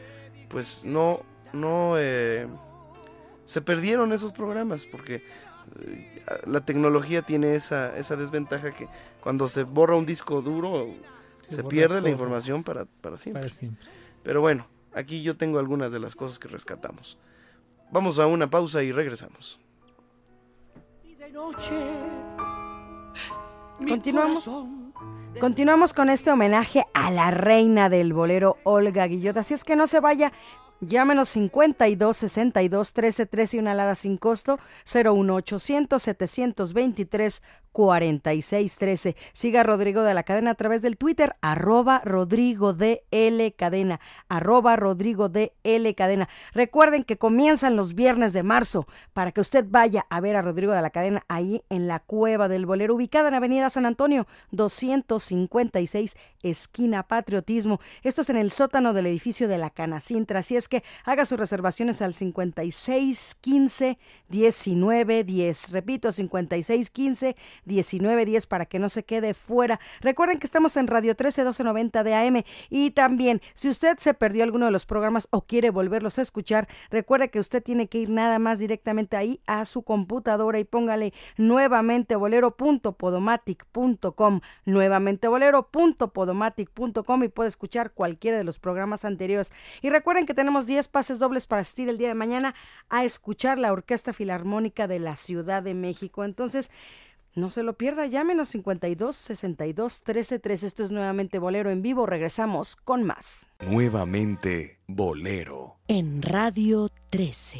[0.49, 1.21] pues no,
[1.53, 2.47] no, eh,
[3.45, 5.23] se perdieron esos programas, porque
[5.81, 8.89] eh, la tecnología tiene esa, esa desventaja que
[9.21, 10.95] cuando se borra un disco duro,
[11.43, 13.43] Se pierde la información para, para siempre.
[13.43, 13.87] Para siempre.
[14.25, 17.17] Pero bueno, aquí yo tengo algunas de las cosas que rescatamos.
[17.91, 19.59] Vamos a una pausa y regresamos.
[21.19, 21.73] de noche.
[23.79, 24.51] mi Continuamos.
[25.41, 29.37] Continuamos con este homenaje a la reina del bolero Olga Guillot.
[29.37, 30.33] Así es que no se vaya.
[30.81, 37.43] Llámenos 52 62 13 13 y una alada sin costo 01800 723
[37.77, 39.17] 46 13.
[39.35, 44.01] Siga a Rodrigo de la Cadena a través del Twitter arroba Rodrigo de L Cadena
[44.31, 46.27] arroba Rodrigo de L Cadena.
[46.55, 50.73] Recuerden que comienzan los viernes de marzo para que usted vaya a ver a Rodrigo
[50.73, 56.17] de la Cadena ahí en la Cueva del Bolero ubicada en Avenida San Antonio 256
[56.43, 57.79] esquina Patriotismo.
[58.03, 60.41] Esto es en el sótano del edificio de la Canacintra.
[60.41, 63.99] Así es que haga sus reservaciones al 56 15
[64.31, 65.73] 19 10.
[65.73, 67.37] Repito, 56 15
[67.67, 69.81] 19 10 para que no se quede fuera.
[70.01, 74.45] Recuerden que estamos en Radio 13 1290 de AM y también si usted se perdió
[74.45, 78.11] alguno de los programas o quiere volverlos a escuchar, recuerde que usted tiene que ir
[78.11, 87.49] nada más directamente ahí a su computadora y póngale nuevamente bolero.podomatic.com, nuevamente bolero.podomatic.com y puede
[87.49, 89.53] escuchar cualquiera de los programas anteriores.
[89.83, 92.55] Y recuerden que tenemos 10 pases dobles para asistir el día de mañana
[92.89, 96.25] a escuchar la Orquesta Filarmónica de la Ciudad de México.
[96.25, 96.71] Entonces,
[97.37, 100.67] no se lo pierda, llámenos 52 62 13 13.
[100.67, 102.07] Esto es nuevamente Bolero en vivo.
[102.07, 103.47] Regresamos con más.
[103.61, 105.77] Nuevamente Bolero.
[105.87, 107.59] En Radio 13.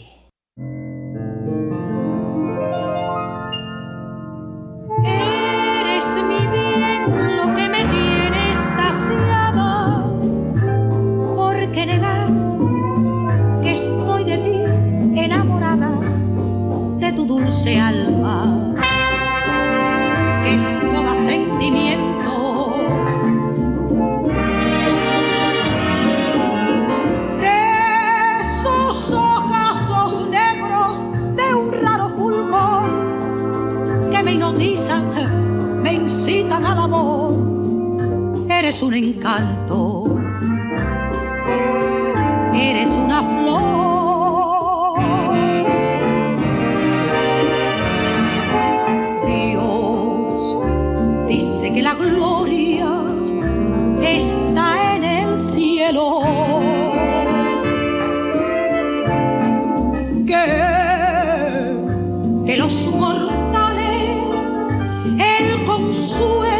[5.05, 10.11] Eres mi bien, lo que me tiene estasiada.
[11.37, 12.29] ¿Por qué negar
[13.63, 16.01] que estoy de ti enamorada,
[16.99, 18.75] de tu dulce alma,
[20.47, 22.75] es toda sentimiento?
[27.41, 32.89] De esos ojazos negros de un raro fulgor
[34.11, 37.35] que me hipnotizan, me incitan al amor.
[38.49, 40.17] Eres un encanto,
[42.55, 43.96] eres una flor.
[51.27, 52.89] Dice que la gloria
[54.03, 56.21] está en el cielo.
[60.27, 60.47] Que
[62.45, 64.55] de los mortales
[65.19, 66.56] el consuelo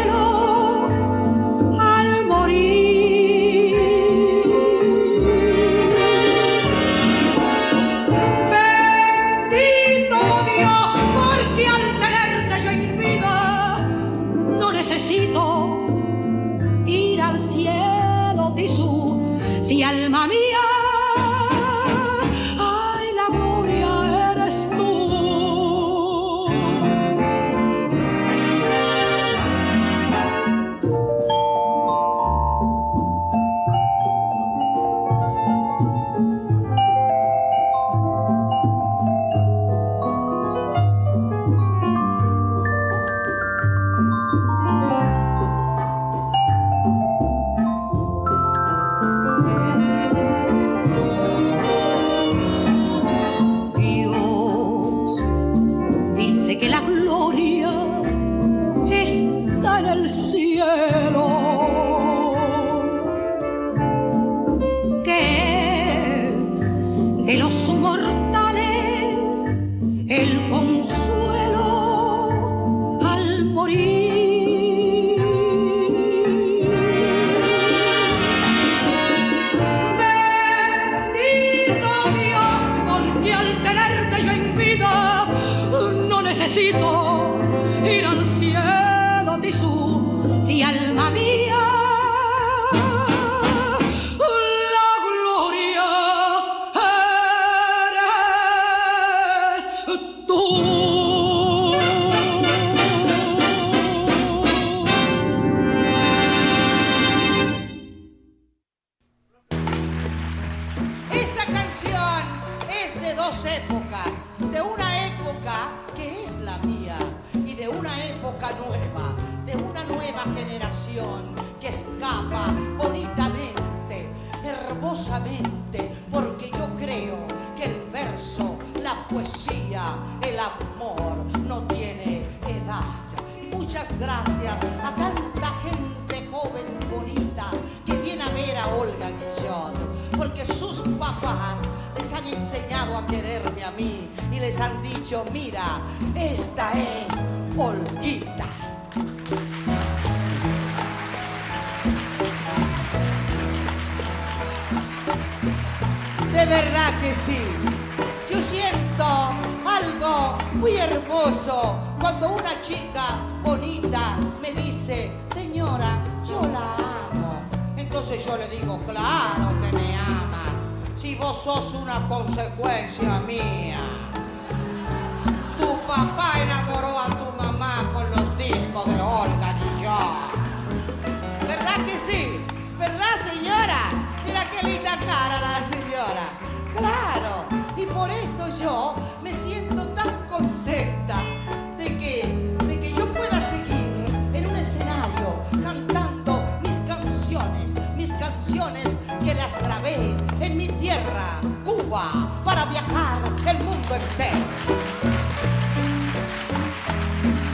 [201.87, 202.11] Cuba,
[202.43, 204.37] para viajar el mundo entero.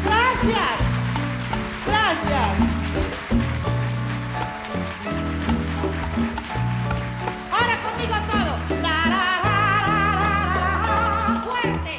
[0.03, 0.79] Gracias,
[1.85, 2.47] gracias.
[7.51, 8.53] Ahora conmigo todo.
[8.81, 10.01] La, la, la, la,
[10.55, 10.69] la,
[11.27, 11.93] la, fuerte.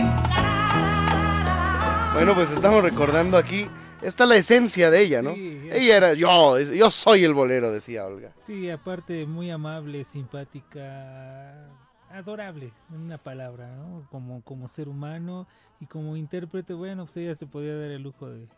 [2.14, 3.68] Bueno, pues estamos recordando aquí.
[4.02, 5.30] Está la esencia de ella, ¿no?
[5.30, 8.32] ella era yo, yo soy el bolero, decía Olga.
[8.36, 11.70] Sí, aparte muy amable, simpática,
[12.14, 14.06] adorable, en una palabra, ¿no?
[14.10, 15.46] Como, como ser humano
[15.80, 18.48] y como intérprete, bueno, pues ella se podía dar el lujo de,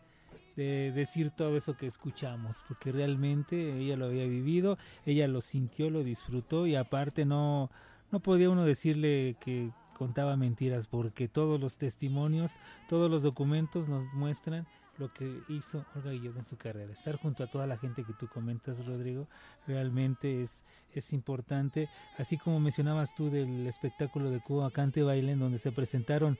[0.55, 5.89] de decir todo eso que escuchamos, porque realmente ella lo había vivido, ella lo sintió,
[5.89, 7.69] lo disfrutó y aparte no,
[8.11, 14.05] no podía uno decirle que contaba mentiras, porque todos los testimonios, todos los documentos nos
[14.13, 14.67] muestran
[14.97, 16.91] lo que hizo Olga Guillot en su carrera.
[16.91, 19.27] Estar junto a toda la gente que tú comentas, Rodrigo,
[19.67, 21.89] realmente es, es importante.
[22.17, 26.37] Así como mencionabas tú del espectáculo de Cuba Cante Baile, en donde se presentaron,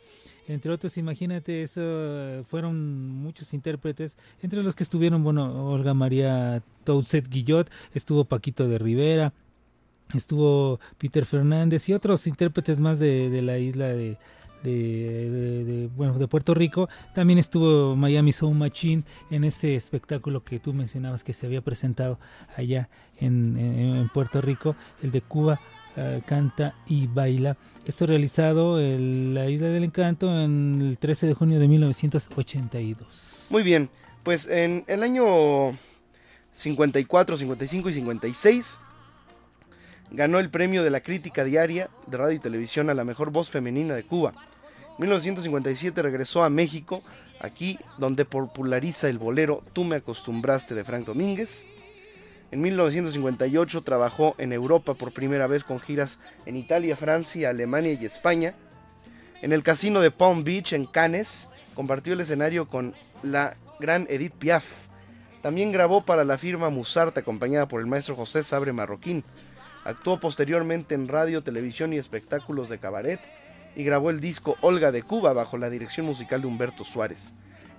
[0.47, 7.27] entre otros, imagínate, eso fueron muchos intérpretes, entre los que estuvieron, bueno, Olga María Toussaint
[7.27, 9.33] Guillot, estuvo Paquito de Rivera,
[10.13, 14.17] estuvo Peter Fernández y otros intérpretes más de, de la isla de,
[14.63, 16.89] de, bueno, de Puerto Rico.
[17.13, 22.19] También estuvo Miami Soul Machine en este espectáculo que tú mencionabas que se había presentado
[22.55, 22.89] allá
[23.19, 25.59] en, Puerto Rico, el de Cuba.
[25.97, 27.57] Uh, canta y baila.
[27.87, 33.47] Esto realizado en la Isla del Encanto en el 13 de junio de 1982.
[33.49, 33.89] Muy bien,
[34.21, 35.75] pues en el año
[36.53, 38.79] 54, 55 y 56
[40.11, 43.49] ganó el premio de la crítica diaria de radio y televisión a la mejor voz
[43.49, 44.33] femenina de Cuba.
[44.97, 47.03] En 1957 regresó a México,
[47.39, 51.65] aquí donde populariza el bolero Tú me acostumbraste de Frank Domínguez.
[52.49, 58.05] En 1958 trabajó en Europa por primera vez con giras en Italia, Francia, Alemania y
[58.05, 58.55] España.
[59.41, 64.33] En el casino de Palm Beach en Cannes compartió el escenario con la gran Edith
[64.33, 64.87] Piaf.
[65.43, 69.23] También grabó para la firma Musart acompañada por el maestro José Sabre Marroquín.
[69.87, 73.21] Actuó posteriormente en radio, televisión y espectáculos de cabaret
[73.73, 77.33] y grabó el disco Olga de Cuba bajo la dirección musical de Humberto Suárez.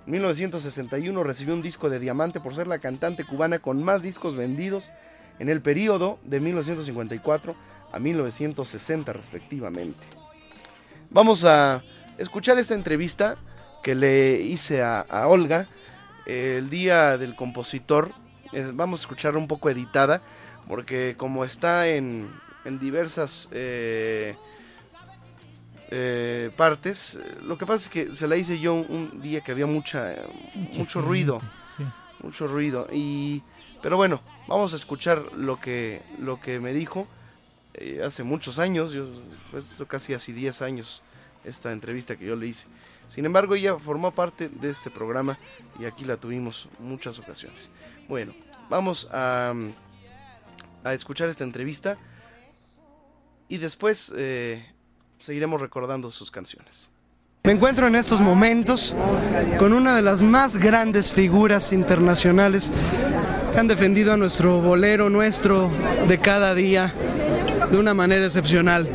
[0.07, 4.37] En 1961 recibió un disco de diamante por ser la cantante cubana con más discos
[4.37, 4.91] vendidos
[5.39, 7.55] en el periodo de 1954
[7.93, 10.07] a 1960 respectivamente.
[11.11, 11.83] Vamos a
[12.17, 13.37] escuchar esta entrevista
[13.83, 15.69] que le hice a, Olga
[16.25, 18.13] el día del compositor.
[18.73, 20.23] Vamos a escuchar un poco editada
[20.69, 22.29] porque como está en,
[22.64, 24.37] en diversas eh,
[25.91, 29.66] eh, partes, lo que pasa es que se la hice yo un día que había
[29.66, 30.14] mucha,
[30.55, 31.41] mucho, mucho ruido,
[31.77, 31.85] sí.
[32.23, 33.43] mucho ruido y
[33.83, 37.07] pero bueno, vamos a escuchar lo que lo que me dijo
[37.81, 39.07] eh, hace muchos años, yo,
[39.57, 41.03] esto casi hace 10 años,
[41.45, 42.66] esta entrevista que yo le hice.
[43.09, 45.39] Sin embargo, ella formó parte de este programa
[45.79, 47.71] y aquí la tuvimos muchas ocasiones.
[48.09, 48.35] Bueno,
[48.69, 49.55] vamos a,
[50.85, 51.97] a escuchar esta entrevista
[53.49, 54.64] y después eh,
[55.18, 56.91] seguiremos recordando sus canciones.
[57.45, 58.95] Me encuentro en estos momentos
[59.59, 62.70] con una de las más grandes figuras internacionales
[63.53, 65.70] que han defendido a nuestro bolero nuestro
[66.07, 66.93] de cada día
[67.70, 68.89] de una manera excepcional.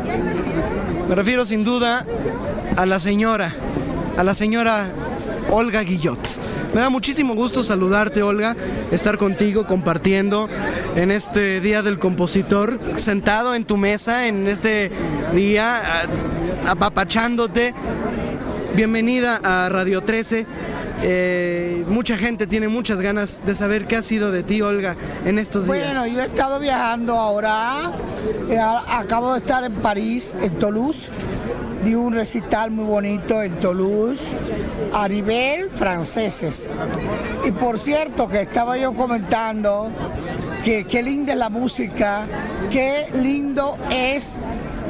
[1.10, 2.06] Me refiero sin duda
[2.78, 3.54] a la señora,
[4.18, 4.88] a la señora
[5.50, 6.40] Olga Guillot.
[6.74, 8.56] Me da muchísimo gusto saludarte, Olga,
[8.92, 10.50] estar contigo compartiendo
[10.96, 14.92] en este Día del Compositor, sentado en tu mesa en este
[15.36, 15.76] día,
[16.68, 17.76] apapachándote.
[18.76, 20.48] Bienvenida a Radio 13.
[21.04, 24.96] Eh, mucha gente tiene muchas ganas de saber qué ha sido de ti, Olga,
[25.26, 25.78] en estos días.
[25.78, 27.92] Bueno, yo he estado viajando ahora.
[28.50, 31.10] Eh, acabo de estar en París, en Toulouse.
[31.84, 34.22] Di un recital muy bonito en Toulouse
[34.94, 36.68] a nivel franceses.
[37.46, 39.92] Y por cierto, que estaba yo comentando
[40.64, 42.26] que qué linda es la música,
[42.72, 44.32] qué lindo es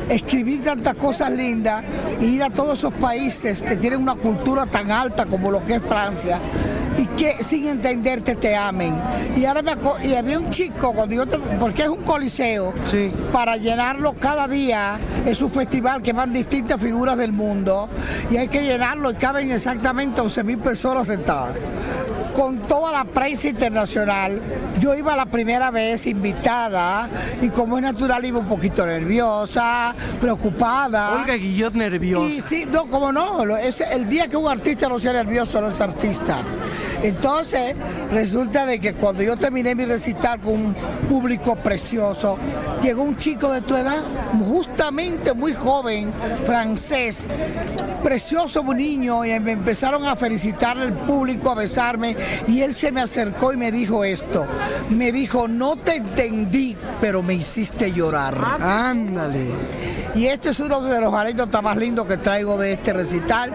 [0.09, 1.83] escribir tantas cosas lindas
[2.19, 5.75] y ir a todos esos países que tienen una cultura tan alta como lo que
[5.75, 6.39] es Francia
[7.17, 8.95] que sin entenderte te amen.
[9.37, 12.73] Y ahora me y había un chico cuando yo te- porque es un coliseo
[13.31, 17.89] para llenarlo cada día es un festival que van distintas figuras del mundo
[18.31, 21.55] y hay que llenarlo y caben exactamente 11 mil personas sentadas
[22.35, 24.41] con toda la prensa internacional.
[24.79, 27.07] Yo iba la primera vez invitada
[27.41, 31.11] y como es natural iba un poquito nerviosa, preocupada.
[31.21, 32.25] Olga Guillot nerviosa.
[32.33, 35.67] Y sí, no, como no, es el día que un artista no sea nervioso no
[35.67, 36.37] es artista.
[37.03, 37.75] Entonces,
[38.11, 40.75] resulta de que cuando yo terminé mi recital con un
[41.09, 42.37] público precioso,
[42.81, 44.01] llegó un chico de tu edad,
[44.47, 46.13] justamente muy joven,
[46.45, 47.27] francés,
[48.01, 52.15] precioso un niño, y me empezaron a felicitar el público, a besarme,
[52.47, 54.45] y él se me acercó y me dijo esto.
[54.89, 58.37] Me dijo, no te entendí, pero me hiciste llorar.
[58.61, 59.47] Ándale.
[60.15, 63.51] Y este es uno de los anécdotas más lindos que traigo de este recital.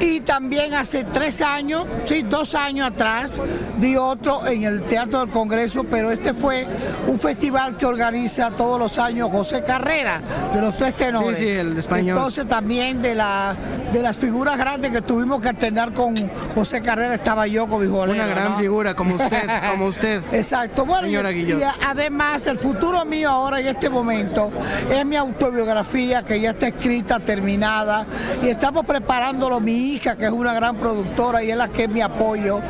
[0.00, 3.30] Y también hace tres años, sí, dos años atrás,
[3.78, 6.66] di otro en el Teatro del Congreso, pero este fue
[7.06, 10.22] un festival que organiza todos los años José Carrera,
[10.54, 11.38] de los tres tenores.
[11.38, 12.16] Sí, sí, el español.
[12.16, 13.54] Entonces también de, la,
[13.92, 16.16] de las figuras grandes que tuvimos que atender con
[16.54, 18.22] José Carrera estaba yo con mi bolero.
[18.24, 18.58] Una gran ¿no?
[18.58, 20.22] figura, como usted, como usted.
[20.32, 20.86] Exacto.
[20.86, 21.62] Bueno, y- Señora y, Guillot.
[21.86, 24.50] además el futuro mío ahora en este momento
[24.90, 28.06] es mi autobiografía que ya está escrita, terminada
[28.42, 31.88] y estamos preparándolo mi hija que es una gran productora y es la que es
[31.90, 32.60] mi apoyo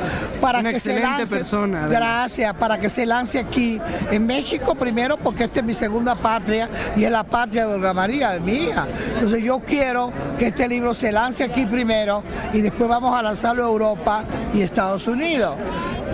[0.40, 1.26] para Una que se lance.
[1.34, 1.98] persona, además.
[1.98, 6.68] Gracias, para que se lance aquí en México primero porque esta es mi segunda patria
[6.96, 8.86] y es la patria de Olga María, de mi hija.
[9.14, 13.64] Entonces yo quiero que este libro se lance aquí primero y después vamos a lanzarlo
[13.64, 15.54] a Europa y Estados Unidos.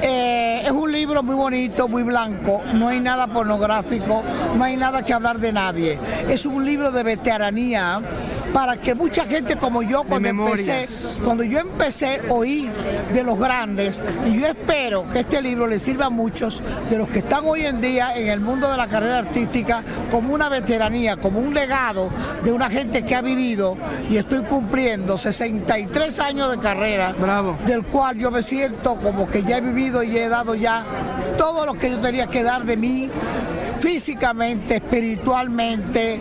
[0.03, 4.23] Eh, es un libro muy bonito, muy blanco, no hay nada pornográfico,
[4.57, 5.99] no hay nada que hablar de nadie.
[6.29, 8.01] Es un libro de veteranía
[8.53, 10.87] para que mucha gente como yo cuando empecé,
[11.24, 12.68] cuando yo empecé oí
[13.12, 17.09] de los grandes y yo espero que este libro le sirva a muchos de los
[17.09, 21.16] que están hoy en día en el mundo de la carrera artística como una veteranía,
[21.16, 22.11] como un legado
[22.44, 23.76] de una gente que ha vivido
[24.11, 27.14] y estoy cumpliendo 63 años de carrera,
[27.66, 30.84] del cual yo me siento como que ya he vivido y he dado ya
[31.38, 33.11] todo lo que yo tenía que dar de mí
[33.78, 36.20] físicamente, espiritualmente,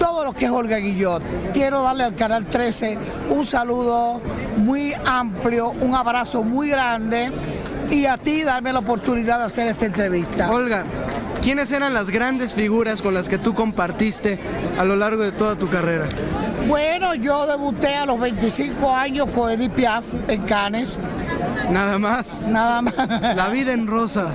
[0.00, 1.22] todo lo que es Olga Guillot.
[1.52, 2.98] Quiero darle al Canal 13
[3.28, 4.20] un saludo
[4.56, 7.30] muy amplio, un abrazo muy grande
[7.90, 10.50] y a ti darme la oportunidad de hacer esta entrevista.
[10.50, 10.84] Olga,
[11.42, 14.38] ¿quiénes eran las grandes figuras con las que tú compartiste
[14.78, 16.06] a lo largo de toda tu carrera?
[16.66, 20.98] Bueno, yo debuté a los 25 años con Edith Piaf en Cannes.
[21.70, 22.48] Nada más.
[22.48, 22.94] Nada más.
[23.36, 24.28] La vida en rosa.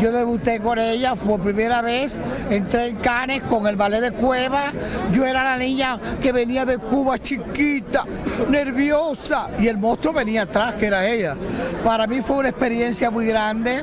[0.00, 2.18] Yo debuté con ella por primera vez,
[2.50, 4.72] entré en Cannes con el ballet de Cueva.
[5.12, 8.04] Yo era la niña que venía de Cuba chiquita,
[8.48, 11.36] nerviosa, y el monstruo venía atrás, que era ella.
[11.84, 13.82] Para mí fue una experiencia muy grande.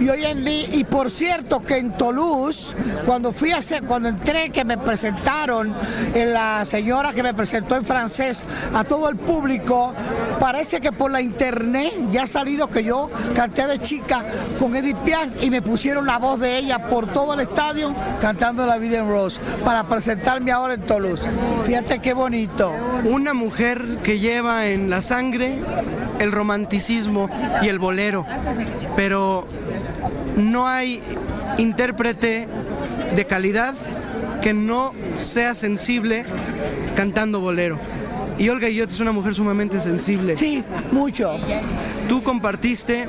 [0.00, 2.74] Y hoy en día, y por cierto que en Toulouse,
[3.04, 5.74] cuando fui a hacer, cuando entré, que me presentaron,
[6.14, 8.42] eh, la señora que me presentó en francés
[8.74, 9.92] a todo el público,
[10.38, 14.24] parece que por la internet ya ha salido que yo canté de chica
[14.58, 18.64] con Edith Piaf y me pusieron la voz de ella por todo el estadio cantando
[18.64, 21.28] La Vida en Rose para presentarme ahora en Toulouse.
[21.66, 22.72] Fíjate qué bonito.
[23.04, 25.60] Una mujer que lleva en la sangre
[26.18, 27.28] el romanticismo
[27.62, 28.24] y el bolero,
[28.96, 29.46] pero
[30.40, 31.00] no hay
[31.58, 32.48] intérprete
[33.14, 33.74] de calidad
[34.42, 36.24] que no sea sensible
[36.96, 37.78] cantando bolero.
[38.38, 40.34] Y Olga Guillot es una mujer sumamente sensible.
[40.34, 41.36] Sí, mucho.
[42.08, 43.06] Tú compartiste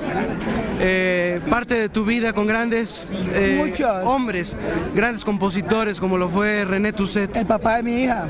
[0.82, 3.74] eh, parte de tu vida con grandes eh,
[4.04, 4.58] hombres,
[4.94, 7.38] grandes compositores como lo fue René Toussaint.
[7.38, 8.28] El papá de mi hija.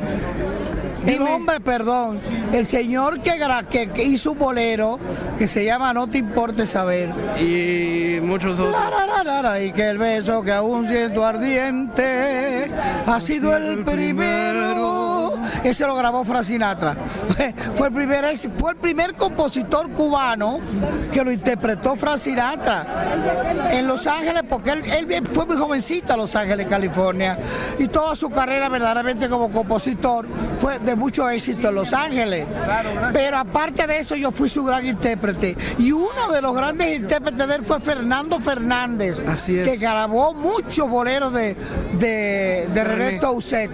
[1.05, 2.19] El hombre, perdón,
[2.53, 3.33] el señor que,
[3.69, 4.99] que, que hizo un bolero
[5.37, 7.09] que se llama No te importe saber.
[7.39, 8.71] Y muchos otros.
[8.71, 12.69] La, la, la, la, y que el beso que aún siento ardiente
[13.05, 14.90] ha sido el primero.
[15.63, 16.95] Ese lo grabó Frank Sinatra.
[17.35, 20.59] Fue, fue el primer, fue el primer compositor cubano
[21.11, 22.85] que lo interpretó Frank Sinatra
[23.71, 27.37] en Los Ángeles, porque él, él fue muy jovencito a Los Ángeles, California,
[27.77, 30.25] y toda su carrera verdaderamente como compositor
[30.59, 32.45] fue de mucho éxito en Los Ángeles.
[33.13, 35.55] Pero aparte de eso, yo fui su gran intérprete.
[35.77, 39.67] Y uno de los grandes intérpretes de él fue Fernando Fernández, Así es.
[39.69, 41.55] que grabó muchos boleros de,
[41.99, 43.19] de, de René.
[43.19, 43.71] Toussaint.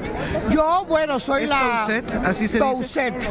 [0.49, 1.76] Yo, bueno, soy ¿Es la...
[1.85, 2.11] Toussaint?
[2.25, 2.59] ¿Así se dice?
[2.59, 3.23] Toussaint.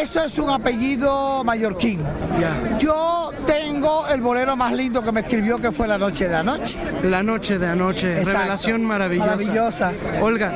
[0.00, 2.00] Eso es un apellido mallorquín.
[2.78, 6.76] Yo tengo el bolero más lindo que me escribió, que fue La Noche de Anoche.
[7.02, 8.38] La noche de anoche, Exacto.
[8.38, 9.26] revelación maravillosa.
[9.36, 9.92] Maravillosa.
[10.22, 10.52] Olga,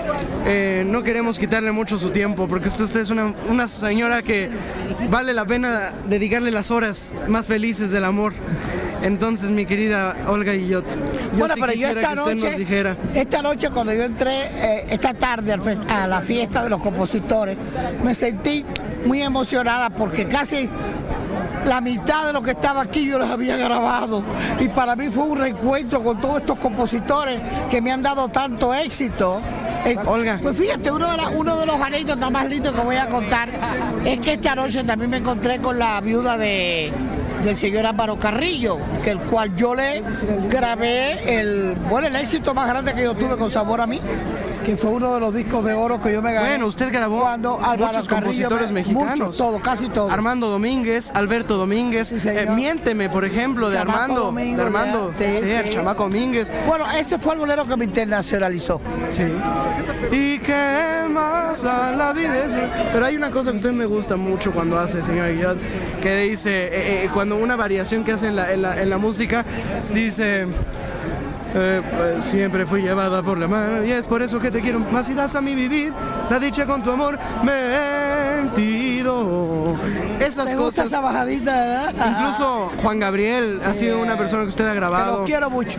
[0.47, 4.49] eh, no queremos quitarle mucho su tiempo porque usted es una, una señora que
[5.11, 8.33] vale la pena dedicarle las horas más felices del amor.
[9.03, 12.59] Entonces, mi querida Olga Guillot, yo bueno, sí pero yo esta que usted noche, nos
[12.59, 12.97] dijera.
[13.15, 15.57] esta noche cuando yo entré, eh, esta tarde
[15.89, 17.08] a la fiesta de los compositores,
[18.05, 18.65] me sentí
[19.07, 20.69] muy emocionada porque casi
[21.67, 24.23] la mitad de lo que estaba aquí yo los había grabado.
[24.61, 27.41] Y para mí fue un reencuentro con todos estos compositores
[27.71, 29.41] que me han dado tanto éxito.
[30.07, 30.39] Olga.
[30.43, 33.49] Pues fíjate, uno de, la- uno de los anécdotas más lindos que voy a contar
[34.05, 36.93] es que esta noche también me encontré con la viuda de,
[37.45, 40.03] del señor Álvaro Carrillo, que el cual yo le
[40.51, 44.01] grabé el, bueno, el éxito más grande que yo tuve con Sabor a mí,
[44.69, 46.51] que fue uno de los discos de oro que yo me gané.
[46.51, 49.19] Bueno, usted grabó cuando Álvaro muchos Carrillo compositores me- mexicanos.
[49.19, 50.11] Muchos, todo, casi todo.
[50.11, 55.15] Armando Domínguez, Alberto Domínguez, eh, Miénteme, por ejemplo, de Armando, Domínguez, de Armando.
[55.19, 55.71] Sí, sí, el sí.
[55.71, 56.53] chamaco Domínguez.
[56.67, 58.79] Bueno, ese fue el bolero que me internacionalizó.
[59.11, 59.23] Sí.
[60.13, 62.53] ¿Y qué más a la vida es?
[62.93, 65.57] Pero hay una cosa que usted me gusta mucho cuando hace, señor Guillot,
[66.03, 68.99] que dice, eh, eh, cuando una variación que hace en la, en la- en la
[68.99, 69.47] música,
[69.95, 70.47] dice...
[71.59, 74.81] eh, pues, siempre fui llevada por la mano y es por eso que te quiero
[74.81, 75.93] más y das a mi vivir
[76.31, 79.09] la dicha con tu amor mentido
[80.21, 81.95] esas gusta cosas esa bajadita, ¿verdad?
[82.11, 85.79] incluso Juan Gabriel ha sido una persona que usted ha Que grabado lo quiero mucho.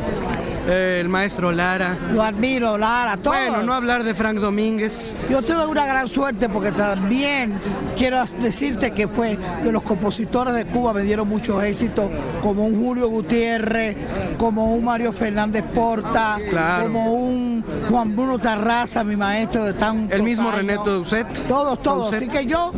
[0.72, 3.34] Eh, el maestro Lara Lo admiro, Lara, todo.
[3.34, 5.18] bueno, no hablar de Frank Domínguez.
[5.30, 7.54] Yo tuve una gran suerte porque también
[7.98, 12.12] quiero decirte que fue que los compositores de Cuba me dieron muchos éxitos,
[12.44, 13.98] como un Julio Gutiérrez,
[14.38, 16.84] como un Mario Fernández Porta, Claro.
[16.84, 20.58] como un Juan Bruno Tarraza, mi maestro de tantos El mismo años.
[20.62, 21.30] René Toussaint.
[21.48, 22.14] Todos, todos.
[22.14, 22.72] Así que yo,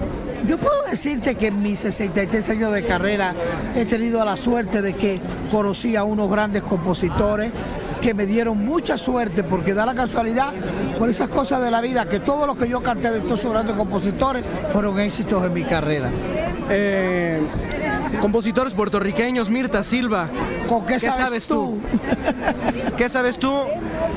[0.48, 3.34] yo puedo decirte que en mis 63 años de carrera
[3.76, 5.20] he tenido la suerte de que
[5.52, 7.52] conocí a unos grandes compositores
[8.02, 10.52] que me dieron mucha suerte porque da la casualidad
[10.98, 13.76] por esas cosas de la vida que todos los que yo canté de estos grandes
[13.76, 16.10] compositores fueron éxitos en mi carrera.
[16.70, 17.40] Eh,
[18.20, 20.28] compositores puertorriqueños, Mirta Silva.
[20.68, 21.80] ¿Con qué sabes tú?
[22.98, 23.52] ¿Qué sabes tú?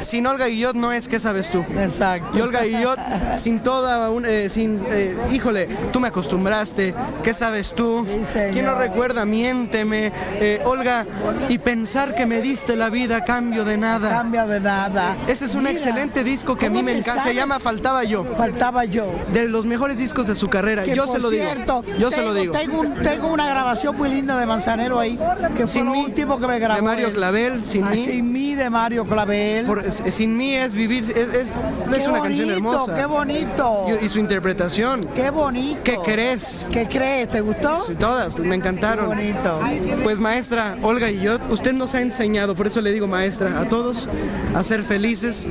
[0.00, 1.64] Sin Olga Guillot no es ¿qué sabes tú?
[1.78, 2.36] Exacto.
[2.36, 2.98] Y Olga Guillot,
[3.36, 8.06] sin toda un, eh, sin, eh, híjole, tú me acostumbraste, ¿qué sabes tú?
[8.52, 9.24] ¿Quién no recuerda?
[9.24, 11.06] Miénteme, eh, Olga,
[11.48, 14.10] y pensar que me diste la vida a cambio de nada.
[14.10, 15.16] Cambia de nada.
[15.26, 18.04] Ese es un Mira, excelente disco que a mí ¿cómo me encanta, se llama Faltaba
[18.04, 18.24] yo.
[18.36, 19.06] Faltaba yo.
[19.32, 21.98] De los mejores discos de su carrera, Que, yo se lo cierto, digo.
[21.98, 22.52] Yo se lo digo.
[22.52, 25.18] Tengo, un- tengo una grabación muy linda de Manzanero ahí,
[25.56, 26.76] que fue lo último que me grabó.
[26.76, 27.12] de Mario.
[27.12, 28.04] Clavel, Sin Ah, mí.
[28.04, 29.66] Sin mí de Mario Clavel.
[29.66, 32.94] Por- es- sin mí es vivir, es, es, es Qué una canción bonito, hermosa.
[32.94, 33.86] Qué bonito.
[34.00, 35.06] Y, y su interpretación.
[35.14, 35.80] Qué bonito.
[35.84, 36.68] ¿Qué crees?
[36.72, 37.30] ¿Qué crees?
[37.30, 37.80] ¿Te gustó?
[37.82, 39.10] Sí, todas, me encantaron.
[39.10, 39.60] Qué bonito.
[40.02, 44.08] Pues maestra Olga Guillot, usted nos ha enseñado, por eso le digo maestra, a todos
[44.54, 45.46] a ser felices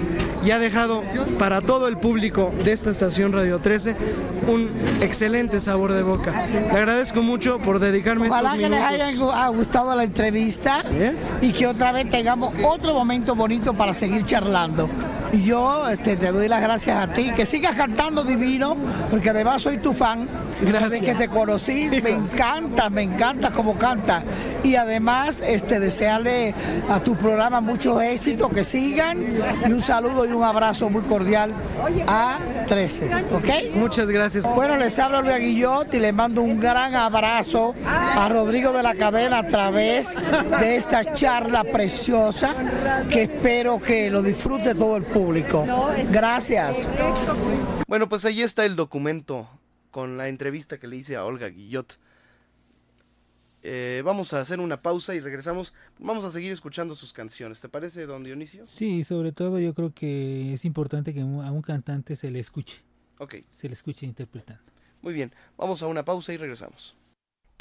[0.45, 1.03] y ha dejado
[1.39, 3.95] para todo el público de esta estación Radio 13
[4.47, 4.69] un
[5.01, 6.33] excelente sabor de boca.
[6.71, 10.83] Le agradezco mucho por dedicarme Ojalá que les haya gu- ha gustado la entrevista
[11.41, 14.89] y que otra vez tengamos otro momento bonito para seguir charlando.
[15.31, 18.75] Y yo este, te doy las gracias a ti, que sigas cantando divino,
[19.09, 20.27] porque además soy tu fan.
[20.61, 20.91] Gracias.
[20.91, 24.23] Desde que te conocí, me encanta, me encanta cómo cantas.
[24.63, 26.53] y además este, desearle
[26.89, 29.21] a tu programa mucho éxito, que sigan
[29.67, 31.53] y un saludo y un abrazo muy cordial
[32.07, 33.75] a 13, ¿ok?
[33.75, 34.45] Muchas gracias.
[34.55, 38.95] Bueno, les hablo Luis Guillot y les mando un gran abrazo a Rodrigo de la
[38.95, 40.13] Cadena a través
[40.59, 42.53] de esta charla preciosa
[43.09, 45.65] que espero que lo disfrute todo el público.
[46.09, 46.87] Gracias.
[47.87, 49.47] Bueno, pues ahí está el documento
[49.93, 51.99] con la entrevista que le hice a Olga Guillot.
[53.61, 55.71] Eh, vamos a hacer una pausa y regresamos.
[55.99, 57.61] Vamos a seguir escuchando sus canciones.
[57.61, 58.65] ¿Te parece, don Dionisio?
[58.65, 62.81] Sí, sobre todo yo creo que es importante que a un cantante se le escuche.
[63.19, 63.35] Ok.
[63.51, 64.63] Se le escuche interpretando.
[65.03, 66.97] Muy bien, vamos a una pausa y regresamos.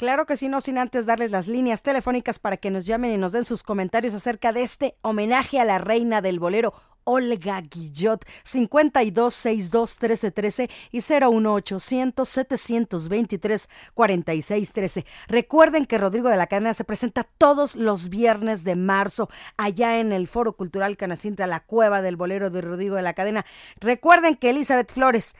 [0.03, 3.17] Claro que sí, no sin antes darles las líneas telefónicas para que nos llamen y
[3.17, 6.73] nos den sus comentarios acerca de este homenaje a la reina del bolero.
[7.05, 15.05] Olga Guillot, 52 62 13 13 y 01800 723 46 13.
[15.27, 20.11] Recuerden que Rodrigo de la Cadena se presenta todos los viernes de marzo allá en
[20.11, 23.45] el Foro Cultural Canacintra, la cueva del bolero de Rodrigo de la Cadena.
[23.79, 25.35] Recuerden que Elizabeth Flores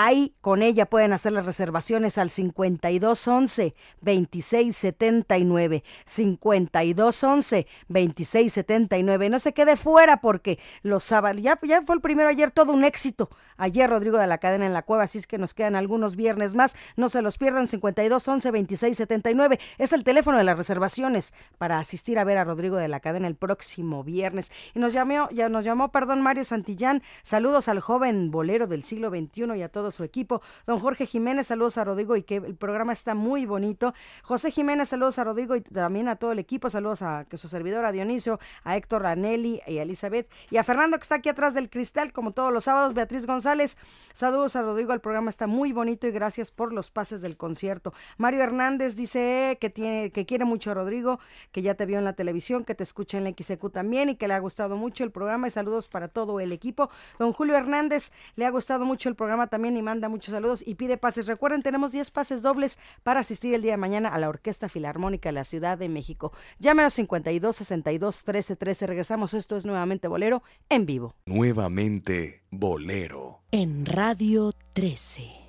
[0.00, 5.82] Ahí con ella pueden hacer las reservaciones al 5211 2679.
[6.04, 9.28] 5211 2679.
[9.28, 12.84] No se quede fuera porque los sábados, ya, ya fue el primero ayer, todo un
[12.84, 13.28] éxito.
[13.56, 16.54] Ayer Rodrigo de la Cadena en la Cueva, así es que nos quedan algunos viernes
[16.54, 16.76] más.
[16.94, 19.58] No se los pierdan, 5211 2679.
[19.78, 23.26] Es el teléfono de las reservaciones para asistir a ver a Rodrigo de la Cadena
[23.26, 24.52] el próximo viernes.
[24.76, 27.02] Y nos llamó, ya nos llamó, perdón, Mario Santillán.
[27.24, 30.42] Saludos al joven bolero del siglo XXI y a todos su equipo.
[30.66, 33.94] Don Jorge Jiménez, saludos a Rodrigo y que el programa está muy bonito.
[34.22, 36.70] José Jiménez, saludos a Rodrigo y también a todo el equipo.
[36.70, 40.64] Saludos a que su servidor, a Dionisio, a Héctor Ranelli y a Elizabeth y a
[40.64, 42.94] Fernando que está aquí atrás del cristal, como todos los sábados.
[42.94, 43.76] Beatriz González,
[44.12, 44.92] saludos a Rodrigo.
[44.92, 47.92] El programa está muy bonito y gracias por los pases del concierto.
[48.16, 51.20] Mario Hernández dice que tiene, que quiere mucho a Rodrigo,
[51.52, 54.16] que ya te vio en la televisión, que te escucha en la XQ también y
[54.16, 56.90] que le ha gustado mucho el programa y saludos para todo el equipo.
[57.18, 60.74] Don Julio Hernández, le ha gustado mucho el programa también y manda muchos saludos y
[60.74, 61.26] pide pases.
[61.26, 65.30] Recuerden, tenemos 10 pases dobles para asistir el día de mañana a la Orquesta Filarmónica
[65.30, 66.32] de la Ciudad de México.
[66.58, 68.86] Llámenos 52 62 13 13.
[68.86, 69.34] Regresamos.
[69.34, 71.14] Esto es nuevamente Bolero en vivo.
[71.26, 73.42] Nuevamente Bolero.
[73.50, 75.48] En Radio 13.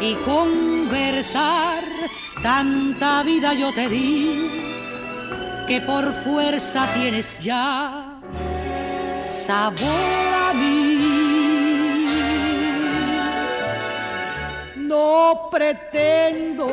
[0.00, 1.82] y conversar.
[2.42, 4.50] Tanta vida yo te di
[5.66, 8.20] que por fuerza tienes ya
[9.26, 12.06] sabor a mí.
[14.76, 16.68] No pretendo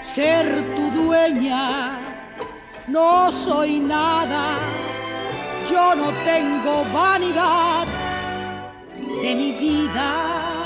[0.00, 1.98] ser tu dueña,
[2.88, 4.56] no soy nada
[5.70, 7.86] yo no tengo vanidad
[9.22, 10.65] de mi vida.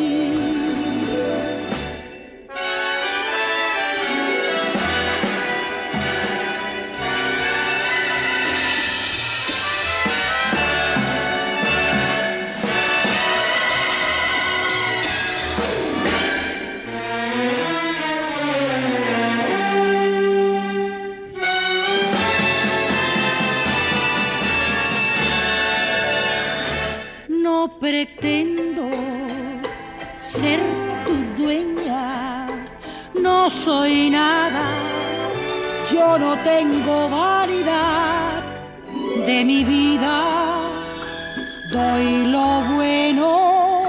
[28.05, 28.89] Pretendo
[30.21, 30.59] ser
[31.05, 32.47] tu dueña,
[33.13, 34.65] no soy nada,
[35.91, 38.41] yo no tengo vanidad
[39.27, 40.15] de mi vida.
[41.71, 43.85] Doy lo bueno,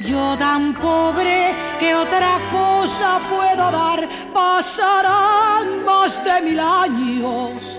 [0.00, 4.08] yo tan pobre que otra cosa puedo dar.
[4.32, 7.78] Pasarán más de mil años,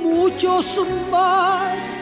[0.00, 0.80] muchos
[1.10, 2.01] más.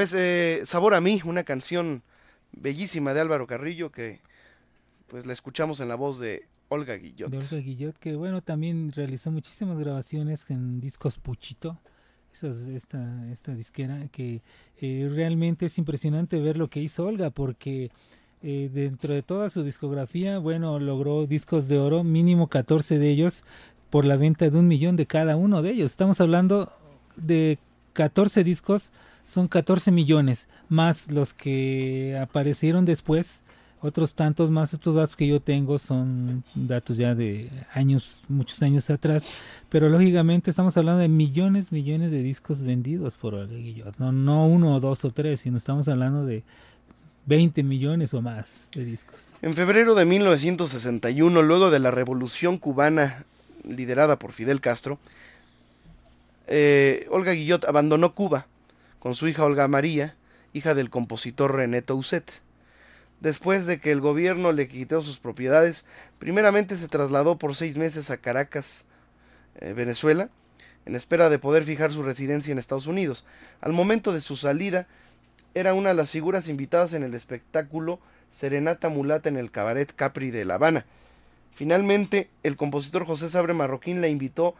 [0.00, 2.02] Pues eh, Sabor a mí, una canción
[2.52, 4.20] bellísima de Álvaro Carrillo que
[5.08, 7.30] pues la escuchamos en la voz de Olga Guillot.
[7.34, 11.78] Olga Guillot, que bueno, también realizó muchísimas grabaciones en discos Puchito,
[12.32, 14.40] esas- esta, esta disquera, que
[14.80, 17.90] eh, realmente es impresionante ver lo que hizo Olga, porque
[18.42, 23.44] eh, dentro de toda su discografía, bueno, logró discos de oro, mínimo 14 de ellos,
[23.90, 25.90] por la venta de un millón de cada uno de ellos.
[25.90, 26.72] Estamos hablando
[27.16, 27.58] de
[27.92, 28.94] 14 discos,
[29.30, 33.44] son 14 millones, más los que aparecieron después
[33.80, 34.74] otros tantos más.
[34.74, 39.28] Estos datos que yo tengo son datos ya de años, muchos años atrás,
[39.68, 43.96] pero lógicamente estamos hablando de millones, millones de discos vendidos por Olga Guillot.
[43.98, 46.42] No, no uno o dos o tres, sino estamos hablando de
[47.26, 49.32] 20 millones o más de discos.
[49.42, 53.24] En febrero de 1961, luego de la revolución cubana
[53.62, 54.98] liderada por Fidel Castro,
[56.48, 58.48] eh, Olga Guillot abandonó Cuba
[59.00, 60.14] con su hija Olga María,
[60.52, 62.42] hija del compositor René Tousset.
[63.20, 65.84] Después de que el gobierno le quitó sus propiedades,
[66.18, 68.86] primeramente se trasladó por seis meses a Caracas,
[69.56, 70.30] eh, Venezuela,
[70.86, 73.24] en espera de poder fijar su residencia en Estados Unidos.
[73.60, 74.86] Al momento de su salida,
[75.54, 78.00] era una de las figuras invitadas en el espectáculo
[78.30, 80.86] Serenata Mulata en el Cabaret Capri de La Habana.
[81.52, 84.54] Finalmente, el compositor José Sabre Marroquín la invitó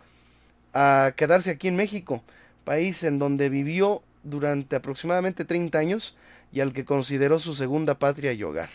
[0.75, 2.23] a quedarse aquí en México,
[2.65, 6.17] país en donde vivió durante aproximadamente 30 años
[6.53, 8.71] y al que consideró su segunda patria y hogar.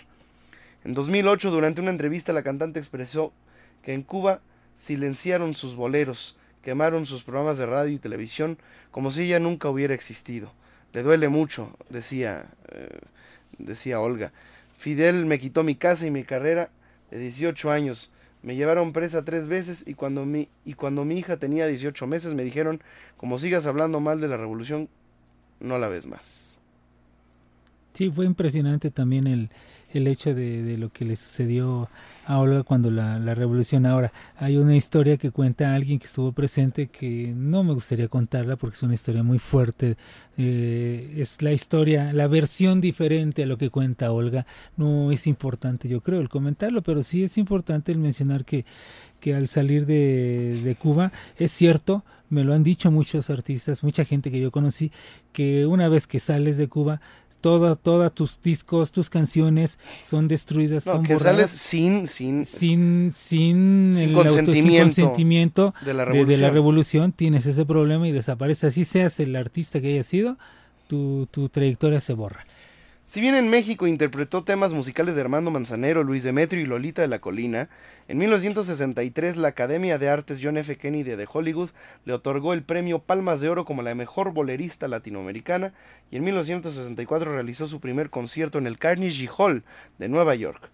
[0.83, 3.33] En 2008, durante una entrevista, la cantante expresó
[3.83, 4.41] que en Cuba
[4.75, 8.57] silenciaron sus boleros, quemaron sus programas de radio y televisión
[8.91, 10.51] como si ella nunca hubiera existido.
[10.93, 12.99] Le duele mucho, decía, eh,
[13.57, 14.31] decía Olga.
[14.77, 16.69] Fidel me quitó mi casa y mi carrera
[17.11, 18.11] de 18 años.
[18.43, 22.33] Me llevaron presa tres veces y cuando mi, y cuando mi hija tenía 18 meses
[22.35, 22.81] me dijeron,
[23.17, 24.87] como sigas hablando mal de la revolución,
[25.59, 26.59] no la ves más.
[27.93, 29.49] Sí, fue impresionante también el,
[29.97, 31.89] el hecho de, lo que le sucedió
[32.25, 33.85] a Olga cuando la, la revolución.
[33.85, 38.57] Ahora, hay una historia que cuenta alguien que estuvo presente que no me gustaría contarla
[38.57, 39.95] porque es una historia muy fuerte.
[40.37, 44.45] Eh, es la historia, la versión diferente a lo que cuenta Olga.
[44.75, 48.65] No es importante, yo creo, el comentarlo, pero sí es importante el mencionar que,
[49.21, 54.03] que al salir de, de Cuba, es cierto, me lo han dicho muchos artistas, mucha
[54.03, 54.91] gente que yo conocí,
[55.31, 57.01] que una vez que sales de Cuba,
[57.45, 61.51] toda, toda tus discos, tus canciones son destruidas, No, son que borradas.
[61.51, 66.37] sales sin, sin, sin, sin, sin el auto- sin consentimiento consentimiento de la de, de
[66.37, 66.53] la revolución.
[66.55, 68.65] revolución, tienes ese problema y desaparece.
[68.65, 70.37] Así seas el artista que haya sido,
[70.87, 72.45] tu, tu trayectoria se borra.
[73.07, 77.07] Si bien en México interpretó temas musicales de Armando Manzanero, Luis Demetrio y Lolita de
[77.07, 77.69] la Colina,
[78.07, 80.75] en 1963 la Academia de Artes John F.
[80.75, 81.69] Kennedy de Hollywood
[82.05, 85.71] le otorgó el premio Palmas de Oro como la mejor bolerista latinoamericana
[86.09, 89.63] y en 1964 realizó su primer concierto en el Carnegie Hall
[89.99, 90.71] de Nueva York.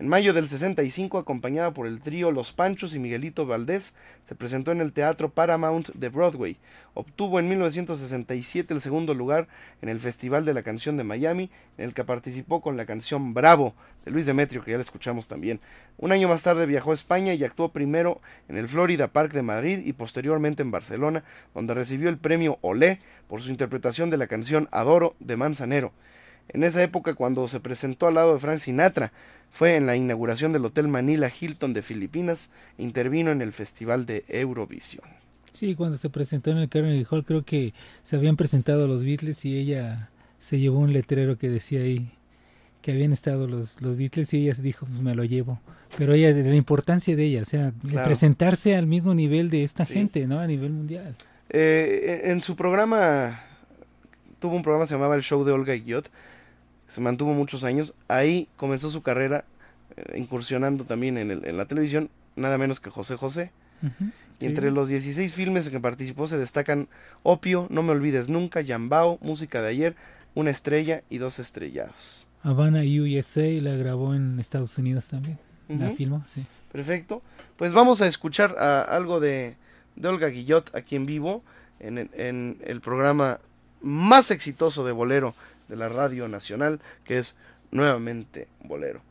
[0.00, 3.94] En mayo del 65, acompañada por el trío Los Panchos y Miguelito Valdés,
[4.24, 6.56] se presentó en el Teatro Paramount de Broadway.
[6.94, 9.46] Obtuvo en 1967 el segundo lugar
[9.82, 11.48] en el Festival de la Canción de Miami,
[11.78, 15.28] en el que participó con la canción Bravo de Luis Demetrio, que ya la escuchamos
[15.28, 15.60] también.
[15.96, 19.42] Un año más tarde viajó a España y actuó primero en el Florida Park de
[19.42, 21.22] Madrid y posteriormente en Barcelona,
[21.54, 22.98] donde recibió el premio Olé
[23.28, 25.92] por su interpretación de la canción Adoro de Manzanero.
[26.48, 29.12] En esa época, cuando se presentó al lado de Frank Sinatra,
[29.50, 34.04] fue en la inauguración del Hotel Manila Hilton de Filipinas e intervino en el Festival
[34.06, 35.04] de Eurovisión.
[35.52, 37.72] Sí, cuando se presentó en el Carnegie Hall, creo que
[38.02, 40.10] se habían presentado los Beatles y ella
[40.40, 42.10] se llevó un letrero que decía ahí
[42.82, 45.60] que habían estado los, los Beatles y ella dijo, pues me lo llevo.
[45.96, 48.06] Pero ella, de la importancia de ella, o sea, de Claro.
[48.06, 49.94] presentarse al mismo nivel de esta Sí.
[49.94, 50.40] gente, ¿no?
[50.40, 51.14] A nivel mundial.
[51.48, 53.40] Eh, en su programa,
[54.40, 56.10] tuvo un programa que se llamaba El Show de Olga Guillot,
[56.88, 57.94] se mantuvo muchos años.
[58.08, 59.44] Ahí comenzó su carrera
[59.96, 63.50] eh, incursionando también en, el- en la televisión, nada menos que José José.
[63.82, 64.46] Ujú, Y sí.
[64.46, 66.88] entre los 16 filmes en que participó se destacan
[67.22, 69.96] Opio, No me olvides nunca, Yambao, Música de ayer,
[70.34, 72.26] Una estrella y Dos estrellados.
[72.42, 75.38] Havana USA la grabó en Estados Unidos también.
[75.68, 76.44] La filmó, sí.
[76.72, 77.22] Perfecto.
[77.56, 79.56] Pues vamos a escuchar a- algo de,
[79.96, 81.42] de Olga Guillot aquí en vivo,
[81.80, 83.38] en, en el programa
[83.80, 85.34] más exitoso de bolero
[85.68, 87.36] de la Radio Nacional, que es
[87.70, 89.02] nuevamente Bolero.